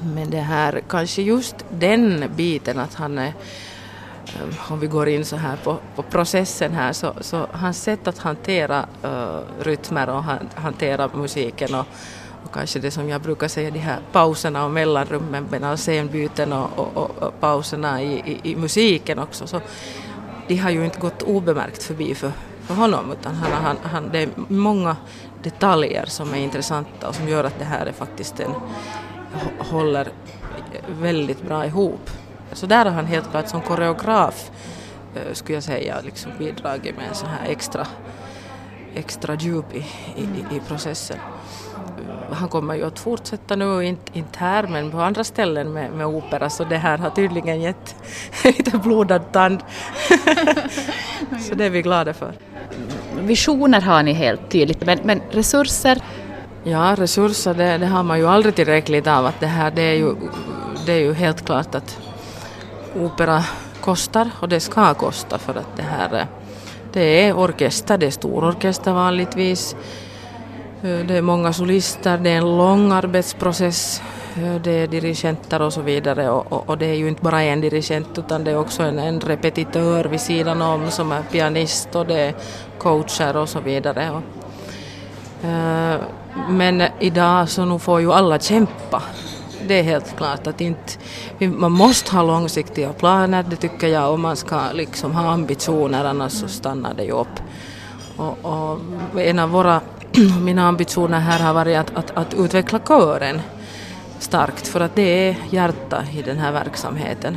Men 0.00 0.30
det 0.30 0.40
här, 0.40 0.80
kanske 0.88 1.22
just 1.22 1.56
den 1.70 2.24
biten 2.36 2.78
att 2.78 2.94
han 2.94 3.18
är 3.18 3.32
eh, 4.26 4.72
om 4.72 4.80
vi 4.80 4.86
går 4.86 5.08
in 5.08 5.24
så 5.24 5.36
här 5.36 5.56
på, 5.56 5.78
på 5.96 6.02
processen 6.02 6.72
här, 6.72 6.92
så, 6.92 7.14
så 7.20 7.46
hans 7.52 7.82
sätt 7.82 8.08
att 8.08 8.18
hantera 8.18 8.86
uh, 9.04 9.40
rytmer 9.60 10.08
och 10.08 10.22
han, 10.22 10.38
hantera 10.54 11.10
musiken 11.14 11.74
och, 11.74 11.86
och 12.44 12.52
kanske 12.52 12.78
det 12.78 12.90
som 12.90 13.08
jag 13.08 13.20
brukar 13.20 13.48
säga, 13.48 13.70
de 13.70 13.78
här 13.78 13.98
pauserna 14.12 14.64
och 14.64 14.70
mellanrummen 14.70 15.46
mellan 15.50 15.78
scenbyten 15.78 16.52
och, 16.52 16.78
och, 16.78 16.96
och, 16.96 17.22
och 17.22 17.40
pauserna 17.40 18.02
i, 18.02 18.14
i, 18.14 18.50
i, 18.50 18.56
musiken 18.56 19.18
också, 19.18 19.46
så 19.46 19.60
de 20.48 20.56
har 20.56 20.70
ju 20.70 20.84
inte 20.84 21.00
gått 21.00 21.22
obemärkt 21.22 21.82
förbi 21.82 22.14
för, 22.14 22.32
för 22.60 22.74
honom 22.74 23.12
utan 23.12 23.34
han, 23.34 23.52
han, 23.52 23.76
han, 23.82 24.08
det 24.12 24.18
är 24.18 24.28
många 24.48 24.96
detaljer 25.42 26.04
som 26.06 26.34
är 26.34 26.38
intressanta 26.38 27.08
och 27.08 27.14
som 27.14 27.28
gör 27.28 27.44
att 27.44 27.58
det 27.58 27.64
här 27.64 27.86
är 27.86 27.92
faktiskt 27.92 28.40
en, 28.40 28.54
håller 29.58 30.08
väldigt 30.88 31.42
bra 31.42 31.66
ihop. 31.66 32.10
Så 32.52 32.66
där 32.66 32.84
har 32.84 32.92
han 32.92 33.06
helt 33.06 33.30
klart 33.30 33.48
som 33.48 33.60
koreograf 33.60 34.50
eh, 35.14 35.32
skulle 35.32 35.56
jag 35.56 35.62
säga 35.62 36.00
liksom 36.04 36.32
bidragit 36.38 36.96
med 36.96 37.08
en 37.08 37.14
sån 37.14 37.28
här 37.28 37.48
extra, 37.48 37.86
extra 38.94 39.34
djup 39.34 39.74
i, 39.74 39.78
i, 40.16 40.56
i 40.56 40.60
processen 40.68 41.18
han 42.32 42.48
kommer 42.48 42.74
ju 42.74 42.86
att 42.86 42.98
fortsätta 42.98 43.56
nu, 43.56 43.84
inte, 43.84 44.18
inte 44.18 44.38
här 44.38 44.66
men 44.66 44.90
på 44.90 45.00
andra 45.00 45.24
ställen 45.24 45.72
med, 45.72 45.92
med 45.92 46.06
opera 46.06 46.50
så 46.50 46.64
det 46.64 46.76
här 46.76 46.98
har 46.98 47.10
tydligen 47.10 47.60
gett 47.60 47.94
lite 48.44 48.78
blodad 48.78 49.32
tand. 49.32 49.60
så 51.48 51.54
det 51.54 51.64
är 51.64 51.70
vi 51.70 51.82
glada 51.82 52.14
för. 52.14 52.32
Visioner 53.20 53.80
har 53.80 54.02
ni 54.02 54.12
helt 54.12 54.50
tydligt 54.50 54.86
men, 54.86 54.98
men 55.02 55.20
resurser? 55.30 55.98
Ja, 56.64 56.94
resurser 56.98 57.54
det, 57.54 57.78
det, 57.78 57.86
har 57.86 58.02
man 58.02 58.18
ju 58.18 58.28
aldrig 58.28 58.54
tillräckligt 58.54 59.06
av. 59.06 59.26
Att 59.26 59.40
det, 59.40 59.46
här, 59.46 59.70
det, 59.70 59.82
är 59.82 59.94
ju, 59.94 60.14
det 60.86 60.92
är 60.92 61.00
ju 61.00 61.12
helt 61.12 61.46
klart 61.46 61.74
att 61.74 61.98
opera 62.94 63.44
kostar 63.80 64.30
och 64.40 64.48
det 64.48 64.60
ska 64.60 64.94
kosta 64.94 65.38
för 65.38 65.54
att 65.54 65.76
det 65.76 65.82
här 65.82 66.26
det 66.96 67.26
är 67.26 67.38
orkester, 67.38 67.98
det 67.98 68.06
är 68.06 68.10
stor 68.10 68.44
orkester 68.44 68.92
vanligtvis 68.92 69.76
Eh, 70.86 71.06
det 71.06 71.16
är 71.16 71.22
många 71.22 71.52
solister, 71.52 72.18
det 72.18 72.30
är 72.30 72.36
en 72.36 72.56
lång 72.56 72.92
arbetsprocess, 72.92 74.02
eh, 74.36 74.54
det 74.54 74.70
är 74.70 74.86
dirigenter 74.86 75.62
och 75.62 75.72
så 75.72 75.80
vidare 75.80 76.30
och, 76.30 76.52
och, 76.52 76.68
och, 76.68 76.78
det 76.78 76.86
är 76.86 76.94
ju 76.94 77.08
inte 77.08 77.22
bara 77.22 77.42
en 77.42 77.60
dirigent 77.60 78.18
utan 78.18 78.44
det 78.44 78.50
är 78.50 78.58
också 78.58 78.82
en, 78.82 78.98
en 78.98 79.20
repetitör 79.20 80.04
vid 80.04 80.20
sidan 80.20 80.62
om 80.62 80.90
som 80.90 81.12
är 81.12 81.22
pianist 81.22 81.94
och 81.94 82.06
det 82.06 82.20
är 82.20 82.34
coacher 82.78 83.36
och 83.36 83.48
så 83.48 83.60
vidare. 83.60 84.10
Och, 84.10 84.22
uh, 85.44 86.00
men 86.48 86.82
idag 87.00 87.48
så 87.48 87.64
nu 87.64 87.78
får 87.78 88.00
ju 88.00 88.12
alla 88.12 88.38
kämpa. 88.38 89.02
Det 89.68 89.74
är 89.78 89.82
helt 89.82 90.16
klart 90.16 90.46
att 90.46 90.60
inte, 90.60 90.92
man 91.38 91.72
måste 91.72 92.16
ha 92.16 92.22
långsiktiga 92.22 92.92
planer, 92.92 93.44
det 93.50 93.56
tycker 93.56 93.88
jag, 93.88 94.12
och 94.12 94.18
man 94.18 94.36
ska 94.36 94.60
liksom 94.72 95.14
ha 95.14 95.30
ambitioner 95.30 96.04
annars 96.04 96.32
så 96.32 96.48
stannar 96.48 96.94
det 96.94 97.04
ju 97.04 97.12
upp. 97.12 97.40
Och, 98.16 98.38
och 98.42 98.80
en 99.20 99.38
av 99.38 99.50
våra 99.50 99.80
mina 100.40 100.68
ambitioner 100.68 101.20
här 101.20 101.38
har 101.38 101.54
varit 101.54 101.76
att, 101.76 101.96
att, 101.96 102.16
att 102.16 102.34
utveckla 102.34 102.78
kören 102.78 103.40
starkt 104.18 104.68
för 104.68 104.80
att 104.80 104.96
det 104.96 105.28
är 105.28 105.36
hjärta 105.50 106.04
i 106.12 106.22
den 106.22 106.38
här 106.38 106.52
verksamheten. 106.52 107.36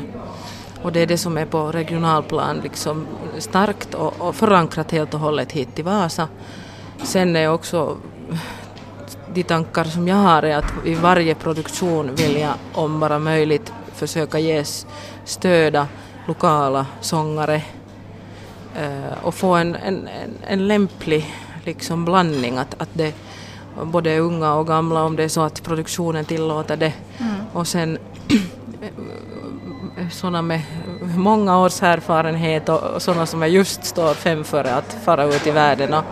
Och 0.82 0.92
det 0.92 1.00
är 1.00 1.08
det 1.08 1.18
som 1.18 1.38
är 1.38 1.46
på 1.46 1.72
regionalplan 1.72 2.60
liksom 2.64 3.08
starkt 3.38 3.94
och, 3.94 4.22
och 4.22 4.36
förankrat 4.36 4.92
helt 4.92 5.14
och 5.14 5.20
hållet 5.20 5.52
hit 5.52 5.76
till 5.76 5.84
Vasa. 5.84 6.28
Sen 7.04 7.36
är 7.36 7.50
också 7.50 7.98
de 9.34 9.44
tankar 9.44 9.84
som 9.84 10.08
jag 10.08 10.16
har 10.16 10.44
är 10.44 10.58
att 10.58 10.74
i 10.86 10.94
varje 10.94 11.36
produktion 11.36 12.16
vill 12.16 12.38
jag 12.40 12.54
om 12.74 13.00
bara 13.00 13.20
möjligt 13.20 13.74
försöka 13.94 14.40
ge 14.40 14.64
stöda 15.26 15.88
lokala 16.28 16.86
sångare 17.02 17.62
eh, 18.76 19.24
och 19.24 19.36
få 19.36 19.56
en, 19.56 19.76
en, 19.76 20.08
en, 20.08 20.38
en 20.48 20.68
lämplig 20.68 21.34
liksom 21.70 22.06
blandning, 22.06 22.58
att, 22.58 22.82
att 22.82 22.90
det 22.94 23.14
både 23.84 24.20
unga 24.20 24.54
och 24.54 24.68
gamla 24.68 25.04
om 25.04 25.16
det 25.16 25.24
är 25.24 25.28
så 25.28 25.42
att 25.42 25.64
produktionen 25.64 26.26
tillåter 26.26 26.78
det. 26.78 26.94
Mm. 27.18 27.34
Och 27.54 27.68
sen 27.68 27.98
sådana 30.12 30.42
med 30.42 30.62
många 31.16 31.60
års 31.60 31.84
erfarenhet 31.84 32.70
och 32.70 33.02
sådana 33.02 33.26
som 33.26 33.44
är 33.44 33.48
just 33.48 33.84
står 33.86 34.14
fem 34.14 34.44
före 34.44 34.76
att 34.76 34.98
fara 35.04 35.26
ut 35.26 35.48
i 35.48 35.52
världen 35.52 35.94
och, 35.94 36.04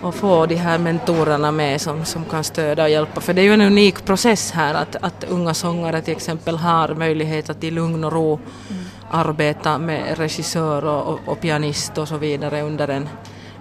och 0.00 0.14
få 0.14 0.46
de 0.46 0.54
här 0.54 0.78
mentorerna 0.78 1.52
med 1.52 1.80
som, 1.80 2.04
som 2.04 2.24
kan 2.24 2.44
stödja 2.44 2.84
och 2.84 2.90
hjälpa. 2.90 3.20
För 3.20 3.34
det 3.34 3.40
är 3.40 3.44
ju 3.44 3.54
en 3.54 3.60
unik 3.60 4.04
process 4.04 4.50
här 4.50 4.74
att, 4.74 4.96
att 5.00 5.24
unga 5.24 5.54
sångare 5.54 6.02
till 6.02 6.16
exempel 6.16 6.56
har 6.56 6.94
möjlighet 6.94 7.50
att 7.50 7.64
i 7.64 7.70
lugn 7.70 8.04
och 8.04 8.12
ro 8.12 8.38
mm. 8.70 8.84
arbeta 9.10 9.78
med 9.78 10.18
regissör 10.18 10.84
och, 10.84 11.06
och, 11.06 11.20
och 11.26 11.40
pianist 11.40 11.98
och 11.98 12.08
så 12.08 12.16
vidare 12.16 12.62
under 12.62 12.88
en 12.88 13.08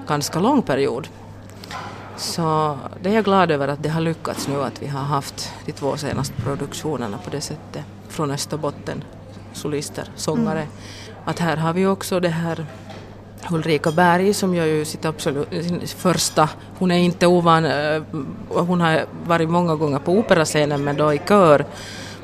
ganska 0.08 0.40
lång 0.40 0.62
period. 0.62 1.08
Så 2.18 2.78
det 3.02 3.10
är 3.10 3.14
jag 3.14 3.24
glad 3.24 3.52
över 3.52 3.68
att 3.68 3.84
det 3.84 3.90
har 3.90 4.02
lyckats 4.02 4.48
nu 4.48 4.64
att 4.64 4.82
vi 4.82 4.88
har 4.88 5.04
haft 5.04 5.54
de 5.66 5.72
två 5.72 5.98
senaste 5.98 6.42
produktionerna 6.42 7.18
på 7.18 7.30
det 7.30 7.42
sättet 7.42 7.84
från 8.10 8.32
Österbotten, 8.32 9.04
solister, 9.54 10.10
sångare. 10.16 10.62
Mm. 10.62 10.74
Att 11.26 11.40
här 11.40 11.58
har 11.58 11.74
vi 11.74 11.86
också 11.86 12.20
det 12.20 12.30
här 12.30 12.66
Ulrika 13.52 13.92
Berg 13.92 14.34
som 14.34 14.56
gör 14.56 14.66
ju 14.66 14.86
sitt 14.86 15.06
absolut 15.06 15.90
första, 15.90 16.50
hon 16.80 16.92
är 16.92 16.98
inte 16.98 17.28
ovan, 17.28 17.66
eh, 17.66 18.02
hon 18.50 18.82
har 18.82 19.06
varit 19.28 19.50
många 19.50 19.76
gånger 19.76 20.00
på 20.00 20.12
operascenen 20.12 20.84
men 20.84 20.98
då 20.98 21.14
i 21.14 21.22
kör, 21.28 21.66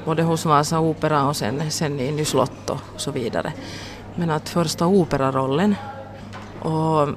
både 0.06 0.24
hos 0.24 0.46
Vasa 0.46 0.80
Opera 0.80 1.28
och 1.28 1.36
sen, 1.36 1.72
sen 1.72 2.00
i 2.00 2.12
Nyslotto 2.12 2.78
och 2.96 3.02
så 3.02 3.12
vidare. 3.12 3.54
Men 4.16 4.30
att 4.30 4.50
första 4.50 4.88
operarollen 4.88 5.76
och 6.62 7.10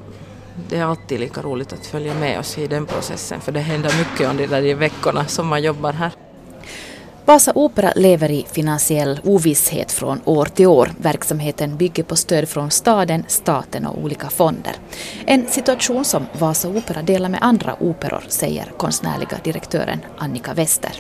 det 0.69 0.77
är 0.77 0.85
alltid 0.85 1.21
lika 1.21 1.43
roligt 1.43 1.73
att 1.73 1.87
följa 1.87 2.15
med 2.15 2.39
oss 2.39 2.59
i 2.59 2.67
den 2.67 2.87
processen 2.87 3.41
för 3.41 3.53
det 3.53 3.61
händer 3.61 3.95
mycket 3.99 4.31
under 4.31 4.47
de 4.47 4.61
där 4.61 4.75
veckorna 4.75 5.27
som 5.27 5.47
man 5.47 5.63
jobbar 5.63 5.93
här. 5.93 6.13
Vasa 7.27 7.53
Opera 7.55 7.93
lever 7.97 8.31
i 8.31 8.47
finansiell 8.53 9.21
ovisshet 9.25 9.93
från 9.93 10.21
år 10.25 10.45
till 10.45 10.67
år. 10.67 10.91
Verksamheten 10.99 11.77
bygger 11.77 12.03
på 12.03 12.17
stöd 12.17 12.49
från 12.49 12.71
staden, 12.71 13.25
staten 13.29 13.87
och 13.87 13.99
olika 13.99 14.31
fonder. 14.31 14.73
En 15.27 15.47
situation 15.47 16.05
som 16.05 16.27
Vasa 16.39 16.69
Opera 16.69 17.03
delar 17.03 17.29
med 17.29 17.43
andra 17.43 17.77
operor, 17.81 18.25
säger 18.29 18.65
konstnärliga 18.77 19.39
direktören 19.45 20.01
Annika 20.19 20.55
Wester. 20.55 20.93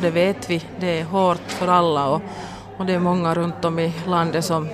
Det 0.00 0.10
vet 0.10 0.50
vi, 0.50 0.62
det 0.80 1.00
är 1.00 1.04
hårt 1.04 1.40
för 1.46 1.68
alla 1.68 2.08
och, 2.08 2.22
och 2.76 2.86
det 2.86 2.92
är 2.92 2.98
många 2.98 3.34
runt 3.34 3.64
om 3.64 3.78
i 3.78 3.92
landet 4.06 4.44
som 4.44 4.68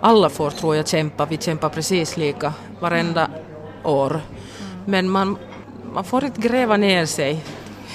alla 0.00 0.30
får, 0.30 0.50
tror 0.50 0.76
jag, 0.76 0.88
kämpa. 0.88 1.26
Vi 1.26 1.36
kämpar 1.36 1.68
precis 1.68 2.16
lika 2.16 2.52
varenda 2.80 3.30
år. 3.82 4.20
Men 4.84 5.10
man, 5.10 5.38
man 5.92 6.04
får 6.04 6.24
inte 6.24 6.40
gräva 6.40 6.76
ner 6.76 7.06
sig. 7.06 7.44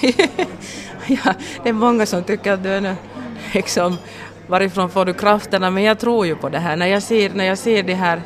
ja, 1.06 1.34
det 1.62 1.68
är 1.68 1.72
många 1.72 2.06
som 2.06 2.24
tycker 2.24 2.52
att 2.52 2.62
du 2.62 2.68
är 2.68 2.80
nu, 2.80 2.96
liksom, 3.54 3.96
varifrån 4.46 4.90
får 4.90 5.04
du 5.04 5.14
krafterna? 5.14 5.70
Men 5.70 5.82
jag 5.82 5.98
tror 5.98 6.26
ju 6.26 6.36
på 6.36 6.48
det 6.48 6.58
här. 6.58 6.76
När 6.76 6.86
jag 6.86 7.02
ser, 7.02 7.30
när 7.34 7.44
jag 7.44 7.58
ser 7.58 7.82
de 7.82 7.94
här 7.94 8.22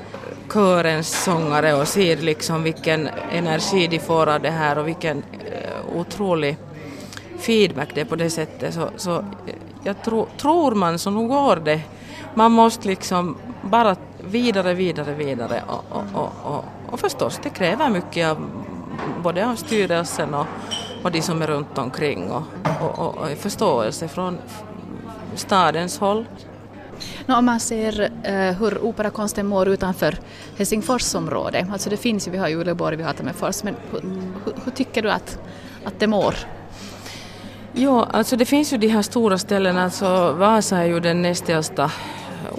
körens 0.53 1.25
sångare 1.25 1.75
och 1.75 1.89
ser 1.89 2.17
liksom 2.17 2.63
vilken 2.63 3.09
energi 3.33 3.87
de 3.87 3.99
får 3.99 4.27
av 4.29 4.41
det 4.41 4.51
här 4.51 4.79
och 4.79 4.89
vilken 4.89 5.23
eh, 5.53 5.97
otrolig 6.01 6.57
feedback 7.39 7.89
det 7.95 8.01
är 8.01 8.05
på 8.05 8.17
det 8.17 8.31
sättet 8.31 8.75
så, 8.75 8.91
så 8.97 9.17
eh, 9.19 9.55
jag 9.83 10.03
tro, 10.03 10.27
tror 10.37 10.75
man 10.75 10.99
så 10.99 11.11
nog 11.11 11.29
går 11.29 11.57
det. 11.57 11.81
Man 12.35 12.53
måste 12.53 12.89
liksom 12.89 13.37
bara 13.63 13.97
vidare, 14.31 14.75
vidare, 14.75 15.15
vidare 15.15 15.63
och, 15.67 15.85
och, 15.97 16.05
och, 16.15 16.55
och, 16.55 16.65
och 16.91 17.01
förstås 17.01 17.41
det 17.43 17.51
kräver 17.51 17.91
mycket 17.91 18.29
av 18.29 18.51
både 19.23 19.47
av 19.47 19.57
styrelsen 19.57 20.35
och, 20.35 20.47
och 21.03 21.13
de 21.13 21.23
som 21.23 21.43
är 21.43 21.47
runt 21.47 21.79
omkring 21.79 22.31
och, 22.31 22.43
och, 22.81 23.19
och, 23.19 23.29
förståelse 23.39 24.09
från 24.09 24.39
stadens 25.35 25.99
håll. 25.99 26.27
No, 27.27 27.35
om 27.35 27.45
man 27.45 27.61
ser 27.61 28.01
uh, 28.01 28.59
hur 28.59 28.85
operakonsten 28.85 29.47
mår 29.47 29.69
utanför 29.69 30.19
Helsingforsområdet, 30.57 31.67
alltså 31.73 31.91
det 31.91 31.97
finns 31.97 32.27
ju, 32.27 32.31
vi 32.31 32.39
har 32.39 32.49
ju 32.49 32.61
Uleåborg, 32.61 32.97
vi 32.97 33.03
har 33.03 33.13
Tammerfors, 33.13 33.63
men 33.63 33.77
hur, 33.91 34.01
hur, 34.01 34.55
hur, 34.65 34.73
tycker 34.73 35.03
du 35.03 35.11
att, 35.11 35.39
att 35.85 36.01
det 36.01 36.07
mår? 36.07 36.35
Ja, 37.73 38.09
alltså 38.13 38.37
det 38.37 38.45
finns 38.45 38.73
ju 38.73 38.79
de 38.79 38.89
här 38.89 39.03
stora 39.03 39.39
ställena, 39.39 39.85
alltså 39.85 40.33
Vasa 40.33 40.79
är 40.79 40.85
ju 40.85 41.01
den 41.01 41.23
näst 41.23 41.49
äldsta 41.49 41.91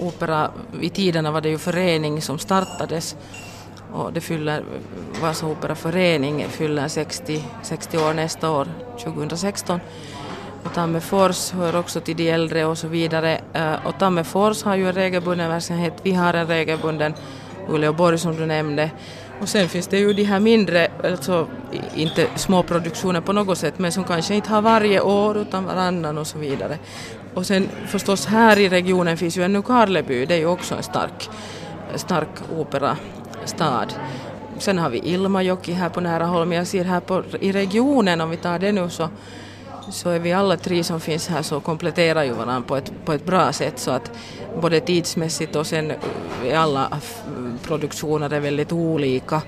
opera, 0.00 0.50
i 0.80 0.90
tiderna 0.90 1.30
var 1.30 1.40
det 1.40 1.48
ju 1.48 1.58
förening 1.58 2.22
som 2.22 2.38
startades 2.38 3.16
och 3.92 4.12
det 4.12 4.20
fyller, 4.20 4.64
Vasa 5.22 5.46
Operaförening 5.46 6.46
fyller 6.48 6.88
60, 6.88 7.44
60 7.62 7.98
år 7.98 8.14
nästa 8.14 8.50
år, 8.50 8.68
2016. 9.04 9.80
Och 10.64 10.74
Tammerfors 10.74 11.50
hör 11.50 11.76
också 11.76 12.00
till 12.00 12.16
de 12.16 12.30
äldre 12.30 12.64
och 12.64 12.78
så 12.78 12.88
vidare. 12.88 13.40
Eh, 13.52 13.86
och 13.86 13.98
Tammerfors 13.98 14.62
har 14.62 14.76
ju 14.76 14.88
en 14.88 14.92
regelbunden 14.92 15.50
verksamhet, 15.50 15.92
vi 16.02 16.12
har 16.12 16.34
en 16.34 16.46
regelbunden 16.46 17.14
Uleåborg 17.68 18.18
som 18.18 18.36
du 18.36 18.46
nämnde. 18.46 18.90
Och 19.40 19.48
sen 19.48 19.68
finns 19.68 19.86
det 19.86 19.98
ju 19.98 20.12
de 20.12 20.24
här 20.24 20.40
mindre, 20.40 20.88
alltså 21.04 21.46
inte 21.94 22.26
små 22.36 22.62
produktioner 22.62 23.20
på 23.20 23.32
något 23.32 23.58
sätt, 23.58 23.78
men 23.78 23.92
som 23.92 24.04
kanske 24.04 24.34
inte 24.34 24.50
har 24.50 24.62
varje 24.62 25.00
år 25.00 25.38
utan 25.38 25.64
varannan 25.64 26.18
och 26.18 26.26
så 26.26 26.38
vidare. 26.38 26.78
Och 27.34 27.46
sen 27.46 27.68
förstås 27.86 28.26
här 28.26 28.58
i 28.58 28.68
regionen 28.68 29.16
finns 29.16 29.36
ju 29.36 29.42
ännu 29.42 29.62
Karleby, 29.62 30.26
det 30.26 30.34
är 30.34 30.38
ju 30.38 30.46
också 30.46 30.74
en 30.74 30.82
stark, 30.82 31.28
stark 31.94 32.28
stad. 33.48 33.94
Sen 34.58 34.78
har 34.78 34.90
vi 34.90 34.98
Ilmajoki 34.98 35.72
här 35.72 35.88
på 35.88 36.00
nära 36.00 36.26
håll, 36.26 36.46
men 36.46 36.58
jag 36.58 36.66
ser 36.66 36.84
här 36.84 37.00
på, 37.00 37.22
i 37.40 37.52
regionen, 37.52 38.20
om 38.20 38.30
vi 38.30 38.36
tar 38.36 38.58
det 38.58 38.72
nu 38.72 38.90
så, 38.90 39.08
så 39.90 40.10
är 40.10 40.18
vi 40.18 40.32
alla 40.32 40.56
tre 40.56 40.84
som 40.84 41.00
finns 41.00 41.28
här 41.28 41.42
så 41.42 41.60
kompletterar 41.60 42.24
ju 42.24 42.32
varandra 42.32 42.68
på 42.68 42.76
ett, 42.76 42.92
på 43.04 43.12
ett 43.12 43.26
bra 43.26 43.52
sätt 43.52 43.78
så 43.78 43.90
att 43.90 44.10
både 44.60 44.80
tidsmässigt 44.80 45.56
och 45.56 45.66
sen 45.66 45.92
är 46.44 46.56
alla 46.56 47.00
produktioner 47.62 48.32
är 48.32 48.40
väldigt 48.40 48.72
olika 48.72 49.42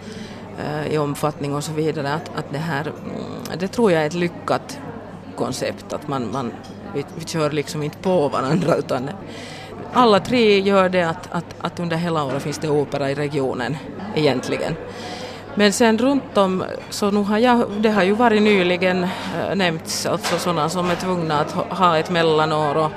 eh, 0.59 0.95
i 0.95 0.99
omfattning 0.99 1.55
och 1.55 1.65
så 1.65 1.73
vidare. 1.73 2.15
Att, 2.15 2.31
att 2.37 2.53
det 2.53 2.59
här, 2.59 2.81
mm, 2.81 3.59
det 3.59 3.69
tror 3.69 3.93
jag 3.93 4.03
är 4.03 4.07
ett 4.07 4.15
lyckat 4.15 4.79
koncept, 5.37 5.93
att 5.93 6.09
man, 6.09 6.33
man 6.33 6.53
vi, 6.95 7.05
vi 7.15 7.25
kör 7.25 7.51
liksom 7.51 7.83
inte 7.83 7.99
på 7.99 8.29
varandra 8.29 8.77
utan 8.77 9.11
alla 9.93 10.21
tre 10.21 10.61
gör 10.61 10.89
det 10.89 11.03
att, 11.03 11.29
att, 11.33 11.55
att 11.61 11.81
under 11.81 11.97
hela 11.97 12.25
året 12.25 12.43
finns 12.43 12.59
det 12.59 12.69
opera 12.69 13.11
i 13.11 13.15
regionen 13.15 13.77
egentligen. 14.15 14.75
Men 15.55 15.73
sen 15.73 15.99
runt 15.99 16.39
om, 16.39 16.65
så 16.91 17.11
nu 17.11 17.23
har 17.23 17.39
jag, 17.39 17.71
det 17.81 17.91
har 17.91 18.03
ju 18.03 18.13
varit 18.13 18.43
nyligen 18.43 19.03
äh, 19.03 19.55
nämnts, 19.55 20.07
alltså 20.07 20.39
sådana 20.39 20.69
som 20.69 20.91
är 20.91 20.95
tvungna 20.95 21.41
att 21.41 21.51
ha 21.53 21.99
ett 21.99 22.11
mellanår 22.11 22.77
och, 22.77 22.91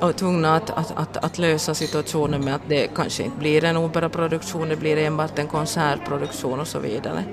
och 0.00 0.16
tvungna 0.16 0.56
att, 0.56 0.70
att, 0.70 0.92
att, 0.96 1.16
att, 1.16 1.38
lösa 1.38 1.74
situationen 1.74 2.44
med 2.44 2.54
att 2.54 2.68
det 2.68 2.88
kanske 2.94 3.22
inte 3.22 3.38
blir 3.38 3.64
en 3.64 3.76
operaproduktion, 3.76 4.68
det 4.68 4.76
blir 4.76 4.98
enbart 4.98 5.38
en 5.38 5.46
konsertproduktion 5.46 6.60
och 6.60 6.68
så 6.68 6.78
vidare. 6.78 7.24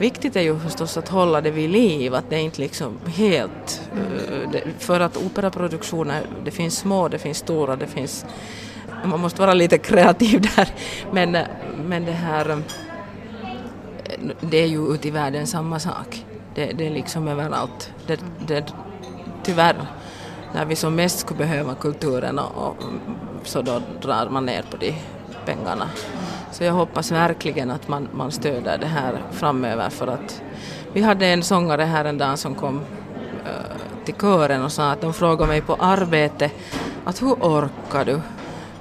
Viktigt 0.00 0.36
är 0.36 0.40
ju 0.40 0.58
förstås 0.58 0.96
att 0.96 1.08
hålla 1.08 1.40
det 1.40 1.50
vid 1.50 1.70
liv, 1.70 2.14
att 2.14 2.30
det 2.30 2.36
är 2.36 2.40
inte 2.40 2.60
liksom 2.60 2.98
helt... 3.06 3.90
Eh, 3.94 4.60
för 4.78 5.00
att 5.00 5.16
operaproduktioner, 5.16 6.22
det 6.44 6.50
finns 6.50 6.78
små, 6.78 7.08
det 7.08 7.18
finns 7.18 7.38
stora, 7.38 7.76
det 7.76 7.86
finns... 7.86 8.26
Man 9.04 9.20
måste 9.20 9.40
vara 9.40 9.54
lite 9.54 9.78
kreativ 9.78 10.40
där. 10.56 10.68
Men, 11.12 11.34
eh, 11.34 11.46
men 11.84 12.04
det 12.04 12.12
här... 12.12 12.50
Eh, 12.50 12.58
det 14.40 14.56
är 14.56 14.66
ju 14.66 14.94
ute 14.94 15.08
i 15.08 15.10
världen 15.10 15.46
samma 15.46 15.80
sak. 15.80 16.24
Det, 16.54 16.72
det 16.72 16.86
är 16.86 16.90
liksom 16.90 17.28
överallt. 17.28 17.92
Det, 18.06 18.20
det, 18.46 18.64
tyvärr, 19.42 19.76
när 20.54 20.64
vi 20.64 20.76
som 20.76 20.94
mest 20.94 21.18
skulle 21.18 21.38
behöva 21.38 21.74
kulturen 21.74 22.38
och, 22.38 22.66
och 22.66 22.76
så 23.44 23.62
då 23.62 23.82
drar 24.02 24.28
man 24.28 24.46
ner 24.46 24.64
på 24.70 24.76
de 24.76 24.94
pengarna. 25.46 25.88
Så 26.52 26.64
jag 26.64 26.72
hoppas 26.72 27.12
verkligen 27.12 27.70
att 27.70 27.88
man, 27.88 28.08
man 28.12 28.32
stöder 28.32 28.78
det 28.78 28.86
här 28.86 29.22
framöver 29.32 29.90
för 29.90 30.06
att 30.06 30.42
vi 30.92 31.02
hade 31.02 31.26
en 31.26 31.42
sångare 31.42 31.82
här 31.82 32.04
en 32.04 32.18
dag 32.18 32.38
som 32.38 32.54
kom 32.54 32.76
uh, 32.76 34.04
till 34.04 34.14
kören 34.14 34.64
och 34.64 34.72
sa 34.72 34.90
att 34.90 35.00
de 35.00 35.14
frågade 35.14 35.48
mig 35.48 35.60
på 35.60 35.74
arbete 35.74 36.50
att 37.04 37.22
hur 37.22 37.32
orkar 37.32 38.04
du? 38.04 38.20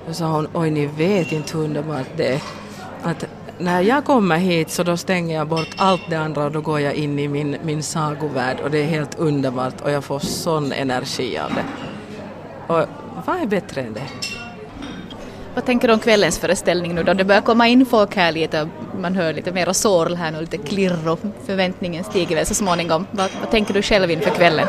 Då 0.07 0.13
sa 0.13 0.25
hon, 0.25 0.47
oj 0.53 0.71
ni 0.71 0.85
vet 0.85 1.31
inte 1.31 1.57
hur 1.57 1.63
underbart 1.63 2.07
det 2.17 2.33
är. 2.33 2.41
Att 3.03 3.25
när 3.57 3.81
jag 3.81 4.05
kommer 4.05 4.37
hit 4.37 4.69
så 4.69 4.83
då 4.83 4.97
stänger 4.97 5.35
jag 5.35 5.47
bort 5.47 5.75
allt 5.77 6.01
det 6.09 6.15
andra 6.15 6.45
och 6.45 6.51
då 6.51 6.61
går 6.61 6.79
jag 6.79 6.93
in 6.93 7.19
i 7.19 7.27
min, 7.27 7.57
min 7.63 7.83
sagovärld 7.83 8.59
och 8.59 8.71
det 8.71 8.79
är 8.79 8.85
helt 8.85 9.19
underbart 9.19 9.81
och 9.81 9.91
jag 9.91 10.03
får 10.03 10.19
sån 10.19 10.71
energi 10.71 11.37
av 11.37 11.51
det. 11.53 11.65
Och 12.73 12.85
vad 13.25 13.41
är 13.41 13.45
bättre 13.45 13.81
än 13.81 13.93
det? 13.93 14.07
Vad 15.55 15.65
tänker 15.65 15.87
du 15.87 15.93
om 15.93 15.99
kvällens 15.99 16.39
föreställning 16.39 16.95
nu 16.95 17.03
då? 17.03 17.13
Det 17.13 17.23
börjar 17.23 17.41
komma 17.41 17.67
in 17.67 17.85
folk 17.85 18.15
här 18.15 18.31
lite, 18.31 18.69
man 19.01 19.15
hör 19.15 19.33
lite 19.33 19.51
mera 19.51 19.73
sorl 19.73 20.15
här 20.15 20.31
nu, 20.31 20.41
lite 20.41 20.57
klirr 20.57 21.07
och 21.07 21.19
förväntningen 21.45 22.03
stiger 22.03 22.35
väl 22.35 22.45
så 22.45 22.53
småningom. 22.53 23.07
Vad, 23.11 23.29
vad 23.39 23.51
tänker 23.51 23.73
du 23.73 23.81
själv 23.81 24.11
inför 24.11 24.29
kvällen? 24.29 24.67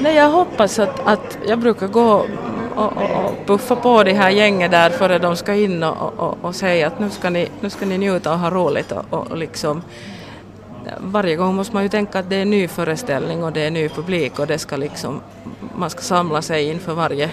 Nej, 0.00 0.16
jag 0.16 0.30
hoppas 0.30 0.78
att, 0.78 1.00
att 1.04 1.38
jag 1.48 1.58
brukar 1.58 1.86
gå 1.86 2.26
och, 2.74 2.92
och, 2.96 3.24
och 3.24 3.46
puffa 3.46 3.76
på 3.76 4.04
det 4.04 4.12
här 4.12 4.30
gänget 4.30 4.70
där 4.70 4.90
före 4.90 5.18
de 5.18 5.36
ska 5.36 5.54
in 5.54 5.82
och, 5.82 6.18
och, 6.18 6.38
och 6.42 6.54
säga 6.54 6.86
att 6.86 7.00
nu 7.00 7.10
ska, 7.10 7.30
ni, 7.30 7.48
nu 7.60 7.70
ska 7.70 7.86
ni 7.86 7.98
njuta 7.98 8.32
och 8.32 8.38
ha 8.38 8.50
roligt 8.50 8.92
och, 8.92 9.30
och 9.30 9.38
liksom 9.38 9.82
varje 10.98 11.36
gång 11.36 11.54
måste 11.54 11.74
man 11.74 11.82
ju 11.82 11.88
tänka 11.88 12.18
att 12.18 12.30
det 12.30 12.36
är 12.36 12.42
en 12.42 12.50
ny 12.50 12.68
föreställning 12.68 13.44
och 13.44 13.52
det 13.52 13.60
är 13.60 13.70
ny 13.70 13.88
publik 13.88 14.38
och 14.38 14.46
det 14.46 14.58
ska 14.58 14.76
liksom, 14.76 15.20
man 15.74 15.90
ska 15.90 16.00
samla 16.00 16.42
sig 16.42 16.70
inför 16.70 16.94
varje 16.94 17.30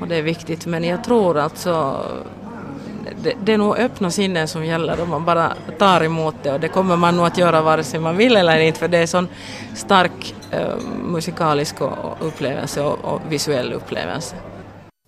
och 0.00 0.08
det 0.08 0.16
är 0.16 0.22
viktigt 0.22 0.66
men 0.66 0.84
jag 0.84 1.04
tror 1.04 1.38
alltså 1.38 2.04
det, 3.22 3.34
det 3.44 3.52
är 3.52 3.58
nog 3.58 3.76
öppna 3.76 4.10
sinnen 4.10 4.48
som 4.48 4.64
gäller 4.64 5.00
om 5.00 5.10
man 5.10 5.24
bara 5.24 5.52
tar 5.78 6.04
emot 6.04 6.34
det 6.42 6.52
och 6.52 6.60
det 6.60 6.68
kommer 6.68 6.96
man 6.96 7.16
nog 7.16 7.26
att 7.26 7.38
göra 7.38 7.62
vare 7.62 7.84
sig 7.84 8.00
man 8.00 8.16
vill 8.16 8.36
eller 8.36 8.58
inte 8.58 8.78
för 8.78 8.88
det 8.88 8.98
är 8.98 9.02
en 9.02 9.08
sån 9.08 9.28
stark 9.74 10.34
eh, 10.50 10.76
musikalisk 11.04 11.76
upplevelse 12.20 12.82
och, 12.82 13.04
och 13.04 13.20
visuell 13.28 13.72
upplevelse. 13.72 14.36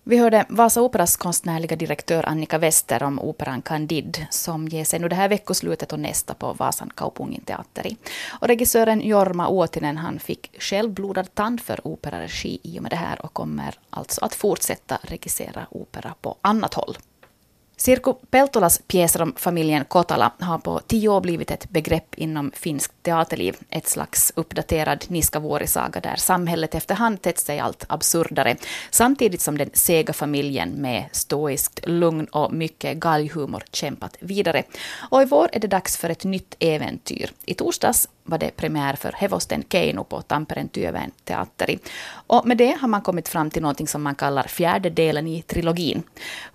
Vi 0.05 0.17
hörde 0.17 0.45
Vasa 0.49 0.81
Operas 0.81 1.17
konstnärliga 1.17 1.75
direktör 1.75 2.29
Annika 2.29 2.57
Wester 2.57 3.03
om 3.03 3.19
operan 3.19 3.61
Candide 3.61 4.27
som 4.29 4.67
ger 4.67 4.85
sig 4.85 4.99
nu 4.99 5.07
det 5.07 5.15
här 5.15 5.29
veckoslutet 5.29 5.93
och 5.93 5.99
nästa 5.99 6.33
på 6.33 6.53
Vasan 6.53 6.89
Kaupunginteatteri. 6.95 7.97
Och 8.41 8.47
regissören 8.47 9.01
Jorma 9.01 9.49
Uotinen 9.49 9.97
han 9.97 10.19
fick 10.19 10.61
själv 10.61 10.91
blodad 10.91 11.35
tand 11.35 11.61
för 11.61 11.87
operaregi 11.87 12.59
i 12.63 12.79
och 12.79 12.83
med 12.83 12.91
det 12.91 12.95
här 12.95 13.25
och 13.25 13.33
kommer 13.33 13.75
alltså 13.89 14.25
att 14.25 14.35
fortsätta 14.35 14.99
regissera 15.01 15.65
opera 15.69 16.13
på 16.21 16.35
annat 16.41 16.73
håll. 16.73 16.97
Sirku 17.83 18.13
Peltolas 18.29 18.81
pjäser 18.87 19.21
om 19.21 19.33
familjen 19.37 19.85
Kotala 19.85 20.31
har 20.39 20.57
på 20.57 20.79
tio 20.79 21.09
år 21.09 21.21
blivit 21.21 21.51
ett 21.51 21.69
begrepp 21.69 22.15
inom 22.15 22.51
finskt 22.55 22.93
teaterliv. 23.01 23.55
Ett 23.69 23.87
slags 23.87 24.31
uppdaterad 24.35 25.05
Niskavuori-saga 25.07 25.99
där 26.01 26.15
samhället 26.15 26.75
efterhand 26.75 27.21
tätt 27.21 27.39
sig 27.39 27.59
allt 27.59 27.85
absurdare. 27.89 28.55
Samtidigt 28.91 29.41
som 29.41 29.57
den 29.57 29.69
sega 29.73 30.13
familjen 30.13 30.69
med 30.69 31.05
stoiskt 31.11 31.79
lugn 31.87 32.25
och 32.25 32.53
mycket 32.53 32.97
galghumor 32.97 33.63
kämpat 33.71 34.17
vidare. 34.19 34.63
Och 35.11 35.21
i 35.21 35.25
vår 35.25 35.49
är 35.51 35.59
det 35.59 35.67
dags 35.67 35.97
för 35.97 36.09
ett 36.09 36.23
nytt 36.23 36.55
äventyr. 36.59 37.31
I 37.45 37.53
torsdags 37.53 38.07
var 38.23 38.37
det 38.37 38.55
premiär 38.55 38.95
för 38.95 39.11
Hevosten 39.11 39.63
Keino 39.69 40.03
på 40.03 40.21
Tampereen 40.21 40.69
Työväen 40.69 41.11
teatteri. 41.23 41.79
Och 42.27 42.47
med 42.47 42.57
det 42.57 42.77
har 42.81 42.87
man 42.87 43.01
kommit 43.01 43.27
fram 43.27 43.49
till 43.49 43.61
något 43.61 43.89
som 43.89 44.03
man 44.03 44.15
kallar 44.15 44.43
fjärde 44.43 44.89
delen 44.89 45.27
i 45.27 45.41
trilogin. 45.41 46.03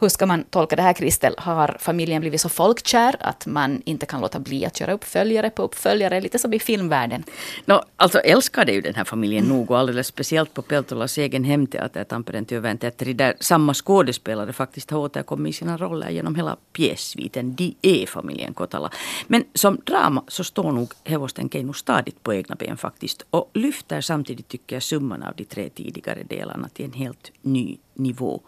Hur 0.00 0.08
ska 0.08 0.26
man 0.26 0.44
tolka 0.44 0.76
det 0.76 0.82
här, 0.82 0.92
Kristel? 1.18 1.34
Har 1.38 1.76
familjen 1.80 2.20
blivit 2.20 2.40
så 2.40 2.48
folkkär 2.48 3.16
att 3.20 3.46
man 3.46 3.82
inte 3.84 4.06
kan 4.06 4.20
låta 4.20 4.38
bli 4.38 4.66
att 4.66 4.80
göra 4.80 4.92
uppföljare 4.92 5.50
på 5.50 5.62
uppföljare, 5.62 6.20
lite 6.20 6.38
som 6.38 6.52
i 6.52 6.58
filmvärlden? 6.58 7.24
No, 7.64 7.82
alltså 7.96 8.18
älskade 8.18 8.72
ju 8.72 8.80
den 8.80 8.94
här 8.94 9.04
familjen 9.04 9.44
mm. 9.44 9.56
nog 9.56 9.70
och 9.70 9.78
alldeles 9.78 10.06
speciellt 10.06 10.54
på 10.54 10.62
Peltolas 10.62 11.18
egen 11.18 11.44
hemteater, 11.44 12.04
Tampereen 12.04 12.44
Työväen 12.44 12.78
teatteri, 12.78 13.12
där 13.12 13.34
samma 13.40 13.74
skådespelare 13.74 14.52
faktiskt 14.52 14.90
har 14.90 14.98
återkommit 14.98 15.50
i 15.50 15.58
sina 15.58 15.76
roller 15.76 16.10
genom 16.10 16.34
hela 16.34 16.56
pjässviten. 16.72 17.54
De 17.54 17.74
är 17.82 18.06
familjen 18.06 18.54
Kotala. 18.54 18.90
Men 19.26 19.44
som 19.54 19.80
drama 19.84 20.24
så 20.28 20.44
står 20.44 20.72
nog 20.72 20.92
Hevosten 21.04 21.50
Keino 21.50 21.72
stadigt 21.72 22.22
på 22.22 22.34
egna 22.34 22.54
ben 22.54 22.76
faktiskt 22.76 23.22
och 23.30 23.50
lyfter 23.54 24.00
samtidigt 24.00 24.48
tycker 24.48 24.76
jag 24.76 24.82
summan 24.82 25.22
av 25.22 25.34
de 25.36 25.44
tre 25.44 25.68
tidigare 25.68 26.22
delarna 26.22 26.68
till 26.68 26.84
en 26.84 26.92
helt 26.92 27.32
ny 27.42 27.76
nivå. 27.94 28.40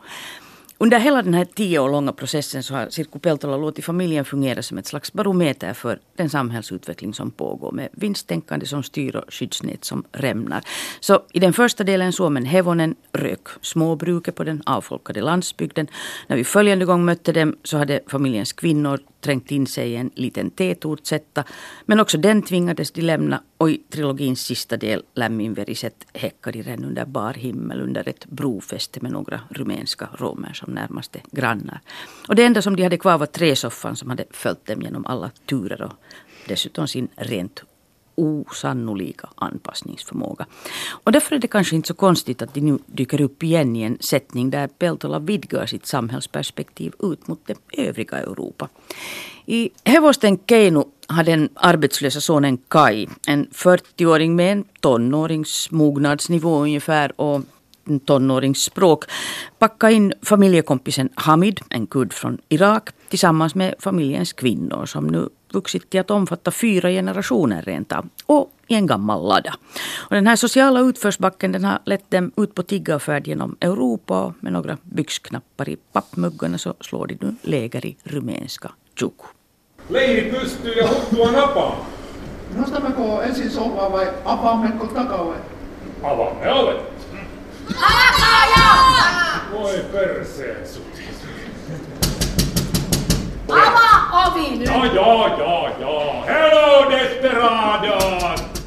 Under 0.82 0.98
hela 0.98 1.22
den 1.22 1.34
här 1.34 1.44
tio 1.44 1.78
år 1.78 1.90
långa 1.90 2.12
processen 2.12 2.62
så 2.62 2.74
har 2.74 2.90
Cirku 2.90 3.18
Peltola 3.18 3.56
låtit 3.56 3.84
familjen 3.84 4.24
fungera 4.24 4.62
som 4.62 4.78
ett 4.78 4.86
slags 4.86 5.12
barometer 5.12 5.74
för 5.74 5.98
den 6.16 6.30
samhällsutveckling 6.30 7.14
som 7.14 7.30
pågår 7.30 7.72
med 7.72 7.88
vinsttänkande 7.92 8.66
som 8.66 8.82
styr 8.82 9.16
och 9.16 9.34
skyddsnät 9.34 9.84
som 9.84 10.04
rämnar. 10.12 10.62
Så 11.00 11.22
i 11.32 11.40
den 11.40 11.52
första 11.52 11.84
delen 11.84 12.12
Suomen 12.12 12.44
Hevonen 12.44 12.94
rök 13.12 13.48
småbruket 13.60 14.34
på 14.34 14.44
den 14.44 14.62
avfolkade 14.66 15.20
landsbygden. 15.20 15.86
När 16.26 16.36
vi 16.36 16.44
följande 16.44 16.84
gång 16.84 17.04
mötte 17.04 17.32
dem 17.32 17.56
så 17.64 17.78
hade 17.78 18.00
familjens 18.06 18.52
kvinnor 18.52 19.00
trängt 19.20 19.50
in 19.50 19.66
sig 19.66 19.90
i 19.90 19.96
en 19.96 20.10
liten 20.14 20.50
tätortsetta. 20.50 21.44
Men 21.86 22.00
också 22.00 22.18
den 22.18 22.42
tvingades 22.42 22.90
de 22.90 23.02
lämna 23.02 23.42
och 23.60 23.70
i 23.70 23.78
trilogins 23.90 24.40
sista 24.40 24.76
del 24.76 25.02
Lämminveriset 25.14 26.06
häckade 26.14 26.58
de 26.58 26.62
redan 26.62 26.84
under 26.84 27.04
bar 27.04 27.34
himmel 27.34 27.80
under 27.80 28.08
ett 28.08 28.26
brofäste 28.26 29.00
med 29.02 29.12
några 29.12 29.40
rumänska 29.50 30.08
romer 30.18 30.52
som 30.52 30.74
närmaste 30.74 31.20
grannar. 31.30 31.80
Och 32.28 32.34
det 32.34 32.44
enda 32.44 32.62
som 32.62 32.76
de 32.76 32.82
hade 32.82 32.98
kvar 32.98 33.18
var 33.18 33.26
träsoffan 33.26 33.96
som 33.96 34.10
hade 34.10 34.24
följt 34.30 34.66
dem 34.66 34.82
genom 34.82 35.06
alla 35.06 35.30
turer 35.46 35.82
och 35.82 35.92
dessutom 36.48 36.88
sin 36.88 37.08
rent 37.16 37.62
osannolika 38.14 39.28
anpassningsförmåga. 39.34 40.46
Och 41.04 41.12
därför 41.12 41.36
är 41.36 41.38
det 41.38 41.48
kanske 41.48 41.76
inte 41.76 41.88
så 41.88 41.94
konstigt 41.94 42.42
att 42.42 42.54
de 42.54 42.60
nu 42.60 42.78
dyker 42.86 43.20
upp 43.20 43.42
igen 43.42 43.76
i 43.76 43.82
en 43.82 43.98
sättning 44.00 44.50
där 44.50 44.68
Peltola 44.68 45.18
vidgar 45.18 45.66
sitt 45.66 45.86
samhällsperspektiv 45.86 46.92
ut 46.98 47.26
mot 47.26 47.46
det 47.46 47.58
övriga 47.72 48.18
Europa. 48.18 48.68
I 49.46 49.70
Hevosten 49.84 50.38
Keino 50.48 50.88
har 51.10 51.24
den 51.24 51.48
arbetslösa 51.54 52.20
sonen 52.20 52.58
Kai, 52.68 53.06
en 53.26 53.46
40-åring 53.46 54.36
med 54.36 54.52
en 54.52 54.64
tonårings 54.80 55.70
mognadsnivå 55.70 56.62
ungefär 56.62 57.20
och 57.20 57.42
tonåringsspråk 58.04 59.04
packat 59.58 59.92
in 59.92 60.12
familjekompisen 60.22 61.08
Hamid, 61.14 61.60
en 61.70 61.86
kurd 61.86 62.12
från 62.12 62.38
Irak, 62.48 62.90
tillsammans 63.08 63.54
med 63.54 63.74
familjens 63.78 64.32
kvinnor 64.32 64.86
som 64.86 65.06
nu 65.06 65.28
vuxit 65.52 65.90
till 65.90 66.00
att 66.00 66.10
omfatta 66.10 66.50
fyra 66.50 66.90
generationer 66.90 67.62
rent 67.62 67.92
av. 67.92 68.08
Och 68.26 68.52
i 68.66 68.74
en 68.74 68.86
gammal 68.86 69.28
lada. 69.28 69.54
Och 69.98 70.14
den 70.14 70.26
här 70.26 70.36
sociala 70.36 70.80
utförsbacken 70.80 71.52
den 71.52 71.64
har 71.64 71.78
lett 71.84 72.10
dem 72.10 72.32
ut 72.36 72.54
på 72.54 72.62
tiggarfärd 72.62 73.26
genom 73.26 73.56
Europa 73.60 74.24
och 74.24 74.32
med 74.40 74.52
några 74.52 74.78
byxknappar 74.82 75.68
i 75.68 75.76
pappmuggarna 75.76 76.58
så 76.58 76.74
slår 76.80 77.06
de 77.06 77.18
nu 77.20 77.34
läger 77.42 77.86
i 77.86 77.96
rumänska 78.04 78.70
Tjuku. 78.94 79.39
Leiri 79.90 80.30
pystyy 80.30 80.72
ja 80.74 80.88
huttua 80.88 81.32
napaa. 81.32 81.86
Nostammeko 82.54 83.22
ensin 83.22 83.50
sohvaa 83.50 83.92
vai 83.92 84.08
avaammeko 84.24 84.86
takaoven? 84.86 85.40
Avaamme 86.02 86.52
ovet. 86.52 86.76
Voi 89.52 89.84
perseet 89.92 90.66
sut. 90.66 90.86
Avaa 93.48 94.26
ovi 94.26 94.50
nyt! 94.50 94.66
Ja, 94.66 94.86
ja, 94.86 95.28
ja, 95.38 95.68
ja. 95.80 96.22
Hello 96.26 96.90
desperados! 96.90 98.59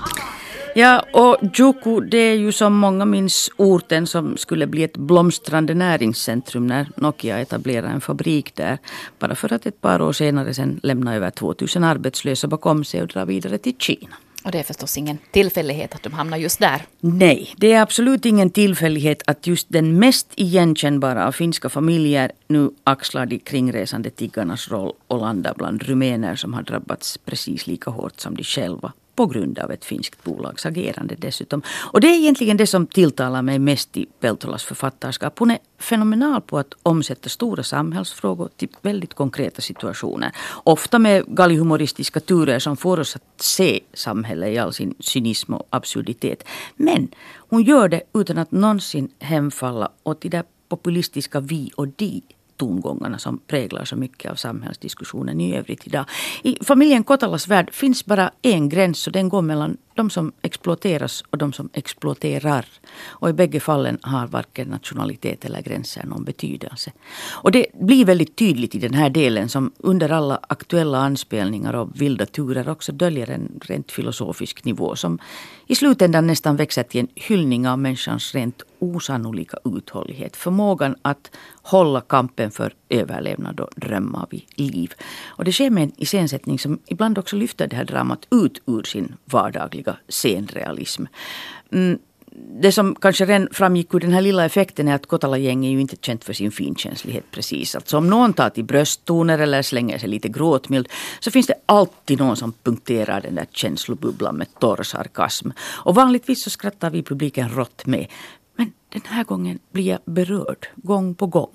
Ja, 0.76 1.06
och 1.14 1.38
Juku 1.54 2.00
det 2.00 2.18
är 2.18 2.36
ju 2.36 2.52
som 2.52 2.74
många 2.74 3.06
minns 3.06 3.50
orten 3.58 4.08
som 4.08 4.38
skulle 4.38 4.68
bli 4.68 4.84
ett 4.84 4.98
blomstrande 4.98 5.74
näringscentrum 5.74 6.68
när 6.68 6.88
Nokia 6.96 7.40
etablerade 7.40 7.88
en 7.88 8.02
fabrik 8.02 8.56
där. 8.56 8.78
Bara 9.20 9.36
för 9.36 9.54
att 9.54 9.66
ett 9.66 9.82
par 9.82 10.02
år 10.02 10.14
senare 10.14 10.54
sen 10.54 10.80
lämna 10.84 11.16
över 11.16 11.30
2000 11.30 11.84
arbetslösa 11.84 12.48
bakom 12.48 12.84
sig 12.84 13.02
och 13.02 13.08
dra 13.08 13.26
vidare 13.26 13.58
till 13.58 13.76
Kina. 13.78 14.16
Och 14.44 14.52
det 14.52 14.60
är 14.60 14.64
förstås 14.64 14.98
ingen 14.98 15.18
tillfällighet 15.32 15.96
att 15.96 16.04
de 16.04 16.14
hamnar 16.14 16.38
just 16.38 16.60
där. 16.60 16.86
Nej, 17.00 17.54
det 17.58 17.74
är 17.74 17.82
absolut 17.82 18.26
ingen 18.26 18.50
tillfällighet 18.50 19.24
att 19.28 19.48
just 19.48 19.68
den 19.70 20.00
mest 20.00 20.28
igenkännbara 20.36 21.28
av 21.28 21.32
finska 21.32 21.70
familjer 21.70 22.32
nu 22.48 22.70
axlar 22.84 23.26
de 23.26 23.40
kringresande 23.40 24.10
tiggarnas 24.10 24.72
roll 24.72 24.94
och 25.08 25.20
landar 25.20 25.54
bland 25.58 25.84
rumäner 25.84 26.36
som 26.36 26.54
har 26.54 26.64
drabbats 26.64 27.18
precis 27.18 27.68
lika 27.68 27.92
hårt 27.92 28.20
som 28.20 28.36
de 28.36 28.44
själva 28.44 28.92
på 29.16 29.26
grund 29.26 29.60
av 29.60 29.72
ett 29.72 29.86
finskt 29.86 30.24
bolags 30.24 30.66
agerande 30.66 31.16
dessutom. 31.18 31.62
Och 31.92 32.02
det 32.02 32.08
är 32.08 32.16
egentligen 32.16 32.58
det 32.58 32.68
som 32.68 32.88
tilltalar 32.88 33.42
mig 33.42 33.60
mest 33.60 33.98
i 33.98 34.06
Peltolas 34.20 34.64
författarskap. 34.64 35.40
Hon 35.40 35.52
är 35.52 35.58
fenomenal 35.80 36.42
på 36.42 36.58
att 36.58 36.74
omsätta 36.84 37.30
stora 37.30 37.64
samhällsfrågor 37.64 38.50
till 38.56 38.70
väldigt 38.82 39.14
konkreta 39.14 39.62
situationer. 39.62 40.32
Ofta 40.64 41.00
med 41.00 41.24
galghumoristiska 41.28 42.20
turer 42.20 42.60
som 42.60 42.78
får 42.78 43.00
oss 43.00 43.16
att 43.16 43.42
se 43.42 43.80
samhället 43.94 44.50
i 44.50 44.58
all 44.58 44.74
sin 44.74 44.96
cynism 45.00 45.54
och 45.54 45.68
absurditet. 45.70 46.44
Men 46.76 47.08
hon 47.36 47.64
gör 47.64 47.88
det 47.90 48.02
utan 48.14 48.38
att 48.38 48.52
någonsin 48.52 49.10
hemfalla 49.20 49.92
åt 50.04 50.22
de 50.22 50.30
där 50.30 50.44
populistiska 50.70 51.40
vi 51.40 51.72
och 51.76 51.88
de 51.88 52.22
tongångarna 52.58 53.20
som 53.20 53.40
präglar 53.48 53.86
så 53.86 53.96
mycket 53.96 54.32
av 54.32 54.36
samhällsdiskussionen 54.36 55.42
i 55.42 55.58
övrigt 55.58 55.88
idag. 55.88 56.06
I 56.44 56.58
familjen 56.62 57.04
Kotalas 57.04 57.48
värld 57.48 57.74
finns 57.74 58.06
bara 58.06 58.32
en 58.42 58.70
gräns 58.70 59.08
och 59.08 59.14
den 59.14 59.30
går 59.30 59.42
mellan 59.42 59.78
de 59.96 60.10
som 60.10 60.32
exploateras 60.42 61.24
och 61.30 61.38
de 61.38 61.54
som 61.54 61.70
exploaterar. 61.74 62.66
Och 63.04 63.30
i 63.30 63.34
bägge 63.34 63.60
fallen 63.60 63.98
har 64.02 64.28
varken 64.28 64.68
nationalitet 64.68 65.46
eller 65.46 65.62
gränser 65.62 66.06
någon 66.06 66.24
betydelse. 66.24 66.92
Och 67.32 67.52
det 67.52 67.66
blir 67.74 68.06
väldigt 68.06 68.36
tydligt 68.36 68.76
i 68.76 68.80
den 68.80 68.94
här 68.94 69.10
delen 69.10 69.50
som 69.50 69.72
under 69.78 70.12
alla 70.12 70.40
aktuella 70.50 70.98
anspelningar 70.98 71.74
och 71.74 72.02
vilda 72.02 72.26
turer 72.26 72.70
också 72.70 72.92
döljer 72.92 73.30
en 73.30 73.60
rent 73.62 73.92
filosofisk 73.92 74.66
nivå 74.66 74.96
som 74.96 75.20
i 75.68 75.76
slutändan 75.76 76.28
nästan 76.28 76.56
växer 76.56 76.84
till 76.84 77.00
en 77.00 77.08
hyllning 77.16 77.68
av 77.68 77.80
människans 77.80 78.36
rent 78.36 78.64
osannolika 78.80 79.58
uthållighet. 79.66 80.36
Förmågan 80.36 80.96
att 81.02 81.32
hålla 81.62 82.02
kampen 82.02 82.52
för 82.52 82.74
överlevnad 82.90 83.60
och 83.60 83.70
drömmar 83.76 84.28
vid 84.30 84.44
liv. 84.56 84.94
Och 85.26 85.46
det 85.46 85.52
sker 85.52 85.70
med 85.70 85.84
en 85.84 85.92
iscensättning 85.98 86.60
som 86.60 86.80
ibland 86.86 87.18
också 87.18 87.36
lyfter 87.36 87.68
det 87.68 87.76
här 87.76 87.86
dramat 87.86 88.28
ut 88.32 88.62
ur 88.66 88.84
sin 88.84 89.16
vardagliga 89.26 89.83
scenrealism. 90.10 91.06
Mm, 91.72 92.00
det 92.36 92.72
som 92.72 92.96
kanske 92.96 93.26
redan 93.26 93.48
framgick 93.52 93.94
ur 93.94 94.00
den 94.00 94.14
här 94.14 94.22
lilla 94.22 94.46
effekten 94.46 94.88
är 94.88 94.96
att 94.96 95.06
Kotala-gänget 95.06 95.68
är 95.68 95.72
ju 95.72 95.82
inte 95.82 95.96
känt 96.02 96.24
för 96.24 96.34
sin 96.34 96.52
finkänslighet 96.52 97.24
precis. 97.32 97.76
Alltså 97.76 97.98
om 97.98 98.10
någon 98.10 98.34
tar 98.34 98.50
till 98.50 98.64
brösttoner 98.64 99.40
eller 99.40 99.62
slänger 99.62 99.98
sig 99.98 100.10
lite 100.10 100.30
gråtmild 100.30 100.88
så 101.20 101.32
finns 101.32 101.48
det 101.48 101.56
alltid 101.66 102.20
någon 102.20 102.36
som 102.36 102.54
punkterar 102.64 103.22
den 103.22 103.36
där 103.36 103.46
känslobubblan 103.52 104.36
med 104.36 104.48
torr 104.60 104.84
sarkasm. 104.84 105.50
Och 105.60 105.96
vanligtvis 105.96 106.44
så 106.44 106.50
skrattar 106.50 106.90
vi 106.90 107.04
publiken 107.04 107.50
rått 107.50 107.86
med. 107.86 108.08
Men 108.56 108.72
den 108.90 109.02
här 109.06 109.24
gången 109.24 109.60
blir 109.72 109.88
jag 109.88 110.00
berörd 110.06 110.68
gång 110.76 111.16
på 111.16 111.28
gång. 111.28 111.52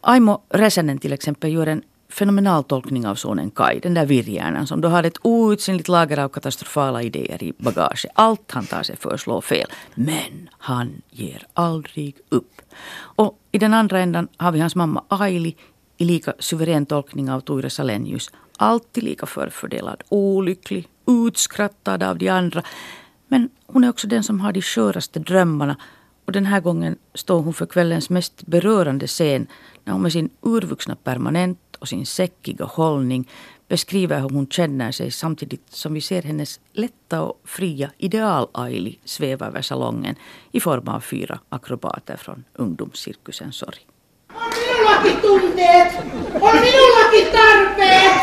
Aimo 0.00 0.42
Räsänen 0.48 0.98
till 0.98 1.12
exempel 1.12 1.52
gör 1.52 1.66
en 1.66 1.82
fenomenal 2.14 2.64
tolkning 2.64 3.06
av 3.06 3.14
sonen 3.14 3.50
Kai, 3.50 3.80
den 3.80 3.94
där 3.94 4.06
virrhjärnan 4.06 4.66
som 4.66 4.80
då 4.80 4.88
har 4.88 5.02
ett 5.02 5.18
outsinligt 5.22 5.88
lager 5.88 6.18
av 6.18 6.28
katastrofala 6.28 7.02
idéer 7.02 7.42
i 7.42 7.52
bagaget. 7.58 8.10
Allt 8.14 8.50
han 8.50 8.66
tar 8.66 8.82
sig 8.82 8.96
för 8.96 9.16
slår 9.16 9.40
fel. 9.40 9.68
Men 9.94 10.48
han 10.58 11.02
ger 11.10 11.46
aldrig 11.54 12.16
upp. 12.28 12.60
Och 13.16 13.38
i 13.52 13.58
den 13.58 13.74
andra 13.74 14.00
ändan 14.00 14.28
har 14.36 14.52
vi 14.52 14.60
hans 14.60 14.74
mamma 14.74 15.04
Aili 15.08 15.56
i 15.96 16.04
lika 16.04 16.32
suverän 16.38 16.86
tolkning 16.86 17.30
av 17.30 17.40
Ture 17.40 17.70
Salenius. 17.70 18.30
Alltid 18.58 19.04
lika 19.04 19.26
förfördelad, 19.26 20.02
olycklig, 20.08 20.88
utskrattad 21.06 22.02
av 22.02 22.18
de 22.18 22.28
andra. 22.28 22.62
Men 23.28 23.50
hon 23.66 23.84
är 23.84 23.88
också 23.88 24.06
den 24.06 24.22
som 24.22 24.40
har 24.40 24.52
de 24.52 24.62
sköraste 24.62 25.18
drömmarna 25.18 25.76
och 26.24 26.32
den 26.32 26.46
här 26.46 26.60
gången 26.60 26.96
står 27.14 27.42
hon 27.42 27.54
för 27.54 27.66
kvällens 27.66 28.10
mest 28.10 28.46
berörande 28.46 29.06
scen 29.06 29.46
när 29.84 29.92
hon 29.92 30.02
med 30.02 30.12
sin 30.12 30.30
urvuxna 30.42 30.96
permanent 30.96 31.58
och 31.84 31.88
sin 31.88 32.06
säckiga 32.06 32.64
hållning 32.64 33.30
beskriver 33.68 34.20
hur 34.20 34.28
hon 34.28 34.46
känner 34.46 34.92
sig 34.92 35.10
samtidigt 35.10 35.62
som 35.70 35.94
vi 35.94 36.00
ser 36.00 36.22
hennes 36.22 36.60
lätta 36.72 37.22
och 37.22 37.40
fria 37.44 37.90
ideal-Aili 37.98 38.98
sväva 39.04 39.46
över 39.46 39.62
salongen 39.62 40.16
i 40.52 40.60
form 40.60 40.88
av 40.88 41.00
fyra 41.00 41.38
akrobater 41.48 42.16
från 42.16 42.44
ungdomscirkusen 42.58 43.52
Sorg. 43.52 43.86
On 44.34 44.50
minullakin 44.50 45.20
tunteet! 45.20 45.92
On 46.40 46.56
minullakin 46.60 47.26
tarpeet! 47.32 48.16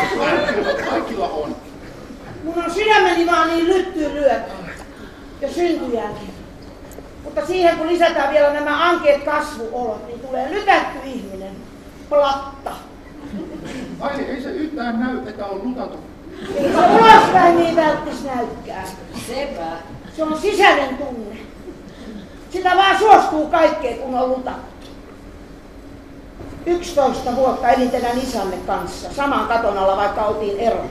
Kaikilla 0.90 1.28
on. 1.28 1.56
Mun 2.44 2.64
on 2.64 2.70
sydämeni 2.70 3.26
vaan 3.26 3.48
niin 3.48 3.66
lyttyyn 3.66 4.14
lyöty. 4.14 4.52
Ja 5.40 5.52
syntyjänkin. 5.52 6.34
Mutta 7.24 7.46
siihen 7.46 7.78
kun 7.78 7.86
lisätään 7.86 8.32
vielä 8.32 8.52
nämä 8.52 8.88
ankeet 8.90 9.24
kasvuolot, 9.24 10.06
niin 10.06 10.20
tulee 10.20 10.50
lykätty 10.50 10.98
ihminen. 11.04 11.56
Platta. 12.08 12.91
Ai 14.00 14.24
ei 14.28 14.42
se 14.42 14.50
yhtään 14.50 15.00
näy, 15.00 15.18
että 15.28 15.46
on 15.46 15.60
lutattu. 15.64 15.98
Ei 16.56 16.72
se 16.72 16.78
ulospäin 16.78 17.56
niin 17.56 17.76
välttis 17.76 18.24
näykkää. 18.24 18.84
Sepä. 19.26 19.66
Se 20.16 20.22
on 20.22 20.38
sisäinen 20.38 20.96
tunne. 20.96 21.36
Sitä 22.50 22.76
vaan 22.76 22.98
suostuu 22.98 23.46
kaikkeen, 23.46 23.98
kun 23.98 24.14
on 24.14 24.28
lutattu. 24.28 24.72
11 26.66 27.36
vuotta 27.36 27.68
elin 27.68 27.90
teidän 27.90 28.18
isänne 28.18 28.56
kanssa, 28.66 29.14
saman 29.14 29.48
katon 29.48 29.78
alla, 29.78 29.96
vaikka 29.96 30.24
oltiin 30.24 30.58
ero. 30.58 30.84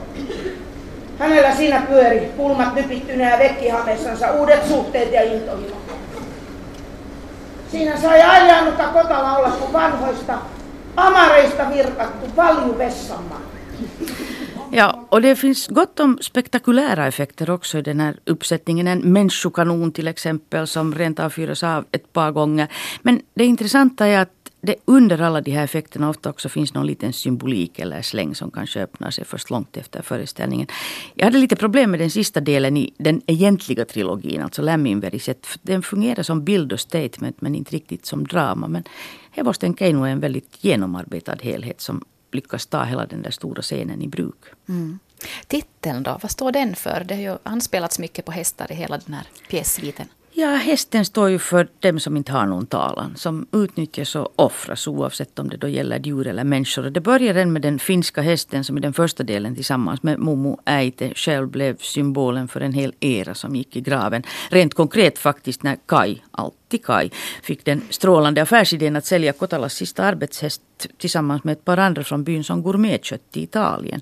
Hänellä 1.18 1.54
siinä 1.54 1.82
pyöri, 1.88 2.32
pulmat 2.36 2.74
nypittyneen 2.74 3.30
ja 3.30 3.38
vekkihamessansa, 3.38 4.32
uudet 4.32 4.68
suhteet 4.68 5.12
ja 5.12 5.22
intohimo. 5.22 5.76
Siinä 7.70 8.00
sai 8.00 8.22
ajanutta 8.22 8.84
kotona 8.84 9.36
olla 9.36 9.48
kuin 9.48 9.72
vanhoista 9.72 10.38
amareista 10.94 11.70
virkattu 11.70 12.26
valju. 12.36 12.90
Ja, 14.74 15.06
och 15.08 15.22
det 15.22 15.36
finns 15.36 15.68
gott 15.68 16.00
om 16.00 16.18
spektakulära 16.20 17.06
effekter 17.06 17.50
också 17.50 17.78
i 17.78 17.82
den 17.82 18.00
här 18.00 18.16
uppsättningen. 18.24 18.88
En 18.88 19.12
människokanon 19.12 19.92
till 19.92 20.08
exempel 20.08 20.66
som 20.66 20.94
rent 20.94 21.20
av 21.20 21.30
fyras 21.30 21.62
av 21.62 21.84
ett 21.92 22.12
par 22.12 22.30
gånger. 22.30 22.68
Men 23.02 23.20
det 23.34 23.44
intressanta 23.44 24.06
är 24.06 24.18
att 24.18 24.41
det 24.64 24.74
under 24.84 25.20
alla 25.20 25.40
de 25.40 25.50
här 25.50 25.64
effekterna 25.64 26.10
ofta 26.10 26.30
också 26.30 26.48
finns 26.48 26.74
någon 26.74 26.86
liten 26.86 27.12
symbolik 27.12 27.78
eller 27.78 28.02
släng 28.02 28.34
som 28.34 28.50
kanske 28.50 28.82
öppnar 28.82 29.10
sig 29.10 29.24
först 29.24 29.50
långt 29.50 29.76
efter 29.76 30.02
föreställningen. 30.02 30.66
Jag 31.14 31.24
hade 31.24 31.38
lite 31.38 31.56
problem 31.56 31.90
med 31.90 32.00
den 32.00 32.10
sista 32.10 32.40
delen 32.40 32.76
i 32.76 32.94
den 32.98 33.22
egentliga 33.26 33.84
trilogin, 33.84 34.42
alltså 34.42 34.62
Lämminveriset. 34.62 35.46
Den 35.62 35.82
fungerar 35.82 36.22
som 36.22 36.44
bild 36.44 36.72
och 36.72 36.80
statement 36.80 37.40
men 37.40 37.54
inte 37.54 37.72
riktigt 37.72 38.06
som 38.06 38.24
drama. 38.26 38.68
Men 38.68 38.84
Hevosten 39.30 39.76
Keino 39.76 40.04
är 40.04 40.10
en 40.10 40.20
väldigt 40.20 40.64
genomarbetad 40.64 41.36
helhet 41.40 41.80
som 41.80 42.04
lyckas 42.32 42.66
ta 42.66 42.84
hela 42.84 43.06
den 43.06 43.22
där 43.22 43.30
stora 43.30 43.62
scenen 43.62 44.02
i 44.02 44.08
bruk. 44.08 44.44
Mm. 44.68 44.98
Titeln 45.46 46.02
då, 46.02 46.18
vad 46.22 46.30
står 46.30 46.52
den 46.52 46.74
för? 46.74 47.04
Det 47.08 47.14
har 47.14 47.22
ju 47.22 47.36
anspelats 47.42 47.98
mycket 47.98 48.24
på 48.24 48.32
hästar 48.32 48.72
i 48.72 48.74
hela 48.74 48.98
den 48.98 49.14
här 49.14 49.26
pjässviten. 49.48 50.06
Ja, 50.42 50.54
hästen 50.54 51.04
står 51.04 51.30
ju 51.30 51.38
för 51.38 51.68
dem 51.80 52.00
som 52.00 52.16
inte 52.16 52.32
har 52.32 52.46
någon 52.46 52.66
talan. 52.66 53.16
Som 53.16 53.46
utnyttjas 53.52 54.16
och 54.16 54.32
offras 54.36 54.86
oavsett 54.86 55.38
om 55.38 55.48
det 55.48 55.56
då 55.56 55.68
gäller 55.68 55.98
djur 55.98 56.26
eller 56.26 56.44
människor. 56.44 56.90
Det 56.90 57.00
börjar 57.00 57.34
redan 57.34 57.52
med 57.52 57.62
den 57.62 57.78
finska 57.78 58.22
hästen 58.22 58.64
som 58.64 58.78
i 58.78 58.80
den 58.80 58.92
första 58.92 59.22
delen 59.22 59.54
tillsammans 59.54 60.02
med 60.02 60.18
Momo 60.18 60.60
Äite 60.64 61.12
själv 61.14 61.48
blev 61.48 61.76
symbolen 61.76 62.48
för 62.48 62.60
en 62.60 62.72
hel 62.72 62.94
era 63.00 63.34
som 63.34 63.56
gick 63.56 63.76
i 63.76 63.80
graven. 63.80 64.22
Rent 64.50 64.74
konkret 64.74 65.18
faktiskt 65.18 65.62
när 65.62 65.76
Kai, 65.86 66.22
alltid 66.30 66.84
Kai, 66.84 67.10
fick 67.42 67.64
den 67.64 67.82
strålande 67.90 68.42
affärsidén 68.42 68.96
att 68.96 69.06
sälja 69.06 69.32
Kotalas 69.32 69.74
sista 69.74 70.04
arbetshäst 70.04 70.62
tillsammans 70.98 71.44
med 71.44 71.52
ett 71.52 71.64
par 71.64 71.76
andra 71.76 72.04
från 72.04 72.24
byn 72.24 72.44
som 72.44 72.62
gourmetkött 72.62 73.36
i 73.36 73.42
Italien. 73.42 74.00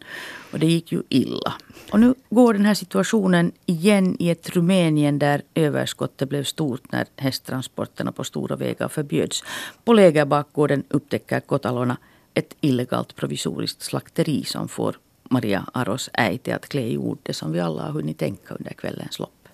Och 0.53 0.59
det 0.59 0.66
gick 0.66 0.92
ju 0.92 1.03
illa. 1.09 1.55
Och 1.92 2.00
nu 2.00 2.14
går 2.31 2.55
den 2.55 2.66
här 2.66 2.74
situationen 2.74 3.53
igen 3.66 4.16
i 4.18 4.31
ett 4.31 4.50
Rumänien 4.50 5.18
där 5.18 5.42
överskottet 5.55 6.29
blev 6.29 6.44
stort 6.44 6.92
när 6.92 7.07
hästtransporterna 7.16 8.12
på 8.12 8.24
stora 8.24 8.57
vägar 8.57 8.88
förbjöds. 8.88 9.44
På 9.85 9.92
lägerbakgården 9.92 10.85
upptäcker 10.88 11.40
kotalorna 11.40 11.96
ett 12.35 12.57
illegalt 12.61 13.16
provisoriskt 13.16 13.83
slakteri 13.83 14.44
som 14.44 14.68
får 14.68 14.96
Maria 15.31 15.64
Aros 15.72 16.11
äiti 16.12 16.53
att 16.53 16.68
klä 16.68 16.81
i 16.81 16.98
ord 16.98 17.18
det 17.22 17.35
som 17.35 17.53
vi 17.53 17.61
alla 17.61 17.83
har 17.83 17.90
hunnit 17.90 18.18
tänka 18.18 18.55
under 18.55 18.72
kvällens 18.74 19.18
lopp. 19.18 19.48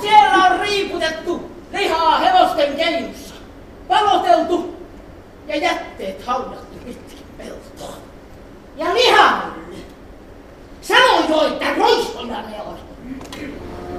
Siellä 0.00 0.50
on 0.50 0.60
riiputettu 0.60 1.38
lihaa 1.72 2.18
hevosten 2.18 2.76
keinussa, 2.76 3.34
paloteltu 3.88 4.62
ja 5.48 5.56
jätteet 5.56 6.26
haudattu 6.26 6.78
pitkin 6.86 7.26
peltoa. 7.36 7.94
Ja 8.76 8.84
lihamylly. 8.94 9.59
Sanoin 10.82 11.28
jo, 11.28 11.46
että 11.46 11.74
roistoja 11.74 12.42
ne 12.42 12.62
on. 12.66 12.78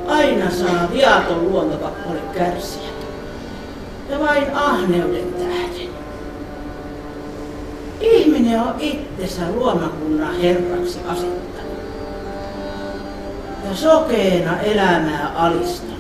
Aina 0.08 0.52
saa 0.52 0.90
viaton 0.94 1.52
luontokappale 1.52 2.20
kärsiä. 2.38 2.90
Ja 4.10 4.20
vain 4.20 4.56
ahneuden 4.56 5.34
tähden. 5.34 5.90
Ihminen 8.02 8.62
on 8.62 8.74
itsensä 8.80 9.42
luomakunnan 9.56 10.42
herraksi 10.42 11.00
asettanut. 11.08 11.82
Ja 13.70 13.76
sokeena 13.76 14.60
elämää 14.60 15.32
alistanut. 15.36 15.92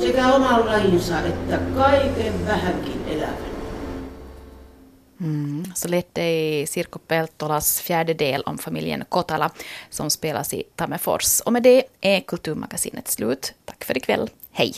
Sekä 0.00 0.32
oman 0.32 0.66
lajinsa 0.66 1.20
että 1.20 1.58
kaiken 1.76 2.46
vähänkin 2.46 3.04
elävän. 3.06 3.51
Mm. 5.22 5.64
Så 5.74 5.88
lät 5.88 6.14
det 6.14 6.60
i 6.60 6.66
Sirko 6.66 6.98
Peltolas 6.98 7.80
fjärde 7.80 8.14
del 8.14 8.42
om 8.42 8.58
familjen 8.58 9.04
Kotala 9.08 9.50
som 9.90 10.10
spelas 10.10 10.54
i 10.54 10.62
Tammerfors. 10.76 11.40
Och 11.40 11.52
med 11.52 11.62
det 11.62 11.84
är 12.00 12.20
Kulturmagasinet 12.20 13.08
slut. 13.08 13.54
Tack 13.64 13.84
för 13.84 13.96
ikväll. 13.96 14.30
Hej! 14.52 14.74